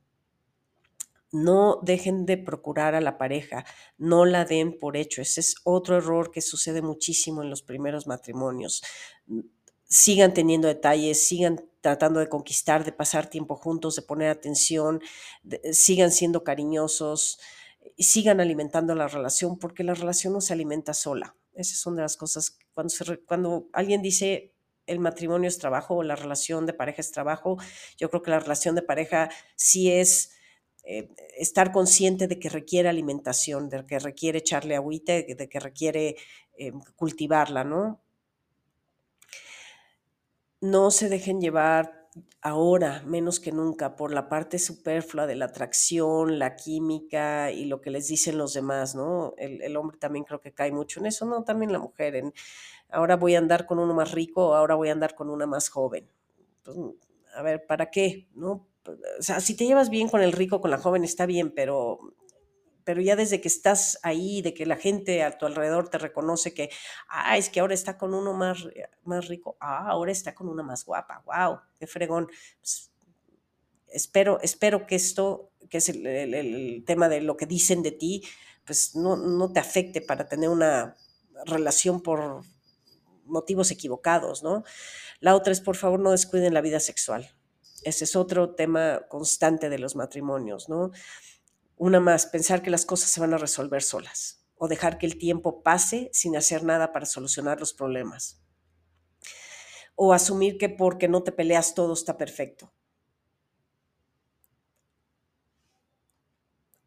no 1.35 1.81
dejen 1.83 2.27
de 2.27 2.39
procurar 2.39 2.95
a 2.95 3.01
la 3.01 3.19
pareja, 3.19 3.65
no 3.99 4.25
la 4.25 4.45
den 4.45 4.79
por 4.79 4.97
hecho. 4.97 5.21
Ese 5.21 5.41
es 5.41 5.57
otro 5.65 5.99
error 5.99 6.31
que 6.31 6.41
sucede 6.41 6.81
muchísimo 6.81 7.43
en 7.43 7.51
los 7.51 7.63
primeros 7.63 8.07
matrimonios. 8.07 8.83
Sigan 9.85 10.33
teniendo 10.33 10.69
detalles, 10.69 11.27
sigan 11.27 11.69
tratando 11.81 12.21
de 12.21 12.29
conquistar, 12.29 12.85
de 12.85 12.93
pasar 12.93 13.29
tiempo 13.29 13.57
juntos, 13.57 13.97
de 13.97 14.03
poner 14.03 14.31
atención, 14.31 15.01
sigan 15.73 16.11
siendo 16.11 16.45
cariñosos 16.45 17.39
sigan 17.99 18.41
alimentando 18.41 18.95
la 18.95 19.09
relación, 19.09 19.59
porque 19.59 19.85
la 19.85 19.95
relación 19.95 20.33
no 20.33 20.41
se 20.41 20.53
alimenta 20.53 20.95
sola. 20.95 21.37
Esas 21.55 21.79
son 21.79 21.97
de 21.97 22.03
las 22.03 22.17
cosas, 22.17 22.59
cuando, 22.73 22.95
cuando 23.27 23.69
alguien 23.73 24.03
dice 24.03 24.53
el 24.87 24.99
matrimonio 24.99 25.49
es 25.49 25.59
trabajo 25.59 25.97
o 25.97 26.03
la 26.03 26.17
relación 26.17 26.67
de 26.67 26.75
pareja 26.75 27.01
es 27.01 27.11
trabajo, 27.11 27.57
yo 27.97 28.11
creo 28.11 28.23
que 28.23 28.31
la 28.31 28.41
relación 28.41 28.75
de 28.75 28.83
pareja 28.83 29.31
sí 29.57 29.91
es 29.91 30.33
eh, 30.85 31.09
estar 31.39 31.73
consciente 31.73 32.29
de 32.29 32.39
que 32.39 32.49
requiere 32.49 32.89
alimentación, 32.89 33.69
de 33.69 33.87
que 33.87 33.99
requiere 33.99 34.39
echarle 34.39 34.77
agüita, 34.77 35.15
de 35.15 35.49
que 35.49 35.61
requiere 35.61 36.17
eh, 36.59 36.73
cultivarla, 36.97 37.65
¿no? 37.65 38.01
No 40.61 40.91
se 40.91 41.09
dejen 41.09 41.41
llevar 41.41 42.09
ahora, 42.43 43.03
menos 43.07 43.41
que 43.41 43.53
nunca, 43.53 43.97
por 43.97 44.13
la 44.13 44.29
parte 44.29 44.59
superflua 44.59 45.27
de 45.27 45.37
la 45.37 45.47
atracción, 45.47 46.39
la 46.39 46.57
química 46.57 47.51
y 47.51 47.65
lo 47.65 47.81
que 47.81 47.91
les 47.91 48.09
dicen 48.09 48.39
los 48.39 48.55
demás, 48.55 48.95
¿no? 48.95 49.35
El, 49.37 49.77
hombre 49.77 49.99
también 49.99 50.25
creo 50.25 50.41
que 50.41 50.53
cae 50.53 50.71
mucho 50.71 51.01
en 51.01 51.07
eso, 51.07 51.27
¿no? 51.27 51.45
También 51.45 51.73
la 51.73 51.79
mujer, 51.79 52.17
en 52.17 52.33
ahora 52.91 53.17
voy 53.17 53.35
a 53.35 53.39
andar 53.39 53.67
con 53.67 53.79
uno 53.79 53.95
más 53.95 54.13
rico, 54.13 54.55
ahora 54.55 54.75
voy 54.75 54.91
a 54.91 54.93
andar 54.93 55.15
con 55.15 55.31
una 55.31 55.47
más 55.47 55.69
joven. 55.69 56.09
Pues, 56.63 56.77
a 57.35 57.43
ver, 57.43 57.67
¿para 57.67 57.91
qué? 57.91 58.29
¿No? 58.35 58.67
O 58.87 59.23
sea, 59.23 59.41
si 59.41 59.57
te 59.57 59.67
llevas 59.67 59.91
bien 59.91 60.09
con 60.09 60.23
el 60.23 60.33
rico, 60.33 60.61
con 60.61 60.71
la 60.71 60.79
joven, 60.79 61.05
está 61.05 61.27
bien, 61.27 61.53
pero, 61.55 61.99
pero 62.85 63.01
ya 63.01 63.17
desde 63.17 63.41
que 63.41 63.49
estás 63.49 63.99
ahí, 64.03 64.43
de 64.43 64.55
que 64.55 64.67
la 64.67 64.77
gente 64.77 65.23
a 65.23 65.39
tu 65.39 65.47
alrededor 65.47 65.89
te 65.89 65.99
reconoce 65.99 66.55
que, 66.55 66.71
ah, 67.09 67.37
es 67.37 67.49
que 67.49 67.61
ahora 67.61 67.75
está 67.75 67.97
con 67.97 68.15
uno 68.15 68.35
más, 68.35 68.67
más 69.05 69.29
rico, 69.29 69.57
ah, 69.61 69.89
ahora 69.89 70.13
está 70.13 70.35
con 70.35 70.49
una 70.49 70.63
más 70.63 70.85
guapa, 70.85 71.23
wow, 71.27 71.61
qué 71.79 71.87
fregón. 71.87 72.29
Pues, 72.61 72.91
espero, 73.89 74.39
espero 74.43 74.87
que 74.87 74.97
esto, 74.97 75.53
que 75.71 75.79
es 75.79 75.89
el, 75.89 76.85
tema 76.87 77.09
de 77.09 77.21
lo 77.21 77.37
que 77.37 77.47
dicen 77.47 77.83
de 77.83 77.93
ti, 77.93 78.23
pues 78.67 78.97
no, 78.97 79.17
no 79.17 79.53
te 79.53 79.61
afecte 79.61 80.01
para 80.01 80.29
tener 80.29 80.49
una 80.49 80.97
relación 81.47 82.03
por 82.03 82.43
motivos 83.25 83.71
equivocados, 83.71 84.43
¿no? 84.43 84.65
La 85.21 85.35
otra 85.35 85.53
es, 85.53 85.61
por 85.61 85.77
favor, 85.77 86.01
no 86.01 86.11
descuiden 86.11 86.55
la 86.55 86.61
vida 86.61 86.81
sexual. 86.81 87.35
Ese 87.85 88.05
es 88.05 88.17
otro 88.17 88.55
tema 88.55 89.07
constante 89.09 89.69
de 89.69 89.79
los 89.79 89.97
matrimonios, 89.97 90.69
¿no? 90.69 90.91
Una 91.77 92.01
más, 92.01 92.27
pensar 92.27 92.63
que 92.63 92.71
las 92.71 92.87
cosas 92.87 93.11
se 93.11 93.21
van 93.21 93.35
a 93.35 93.39
resolver 93.39 93.83
solas 93.83 94.45
o 94.57 94.69
dejar 94.69 94.99
que 94.99 95.07
el 95.07 95.19
tiempo 95.19 95.63
pase 95.63 96.11
sin 96.13 96.37
hacer 96.37 96.65
nada 96.65 96.93
para 96.93 97.07
solucionar 97.07 97.61
los 97.61 97.73
problemas. 97.73 98.41
O 99.97 100.13
asumir 100.13 100.59
que 100.59 100.69
porque 100.69 101.09
no 101.09 101.23
te 101.23 101.33
peleas 101.33 101.75
todo 101.75 101.93
está 101.93 102.17
perfecto. 102.17 102.73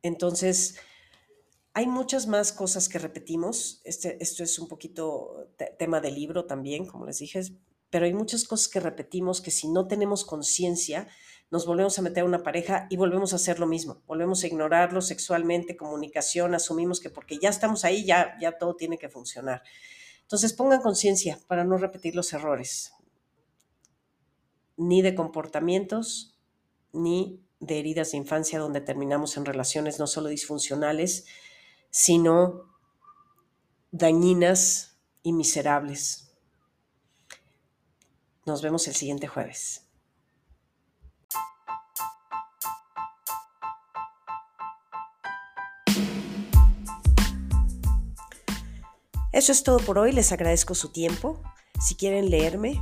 Entonces, 0.01 0.77
hay 1.73 1.85
muchas 1.85 2.27
más 2.27 2.51
cosas 2.53 2.89
que 2.89 2.97
repetimos. 2.97 3.81
Este, 3.83 4.17
esto 4.23 4.43
es 4.43 4.57
un 4.57 4.67
poquito 4.67 5.51
tema 5.77 6.01
de 6.01 6.11
libro 6.11 6.45
también, 6.45 6.85
como 6.85 7.05
les 7.05 7.19
dije, 7.19 7.41
pero 7.89 8.05
hay 8.05 8.13
muchas 8.13 8.45
cosas 8.45 8.67
que 8.67 8.79
repetimos 8.79 9.41
que 9.41 9.51
si 9.51 9.67
no 9.67 9.87
tenemos 9.87 10.25
conciencia, 10.25 11.07
nos 11.49 11.65
volvemos 11.65 11.97
a 11.97 12.01
meter 12.01 12.23
a 12.23 12.25
una 12.25 12.43
pareja 12.43 12.87
y 12.89 12.97
volvemos 12.97 13.31
a 13.31 13.37
hacer 13.37 13.59
lo 13.59 13.67
mismo. 13.67 14.01
Volvemos 14.05 14.43
a 14.43 14.47
ignorarlo 14.47 15.01
sexualmente, 15.01 15.77
comunicación, 15.77 16.53
asumimos 16.53 16.99
que 16.99 17.09
porque 17.09 17.37
ya 17.37 17.49
estamos 17.49 17.85
ahí, 17.85 18.05
ya, 18.05 18.35
ya 18.41 18.57
todo 18.57 18.75
tiene 18.75 18.97
que 18.97 19.07
funcionar. 19.07 19.63
Entonces 20.23 20.51
pongan 20.51 20.81
conciencia 20.81 21.39
para 21.47 21.63
no 21.63 21.77
repetir 21.77 22.15
los 22.15 22.33
errores, 22.33 22.91
ni 24.75 25.01
de 25.01 25.15
comportamientos, 25.15 26.37
ni 26.91 27.41
de 27.59 27.79
heridas 27.79 28.11
de 28.11 28.17
infancia 28.17 28.59
donde 28.59 28.81
terminamos 28.81 29.37
en 29.37 29.45
relaciones 29.45 29.99
no 29.99 30.07
solo 30.07 30.27
disfuncionales, 30.27 31.25
sino 31.89 32.63
dañinas 33.91 34.99
y 35.23 35.31
miserables. 35.31 36.26
Nos 38.47 38.61
vemos 38.61 38.87
el 38.87 38.95
siguiente 38.95 39.27
jueves. 39.27 39.85
Eso 49.33 49.51
es 49.51 49.63
todo 49.63 49.79
por 49.79 49.99
hoy, 49.99 50.13
les 50.13 50.31
agradezco 50.31 50.75
su 50.75 50.93
tiempo. 50.93 51.43
Si 51.85 51.95
quieren 51.95 52.29
leerme, 52.29 52.81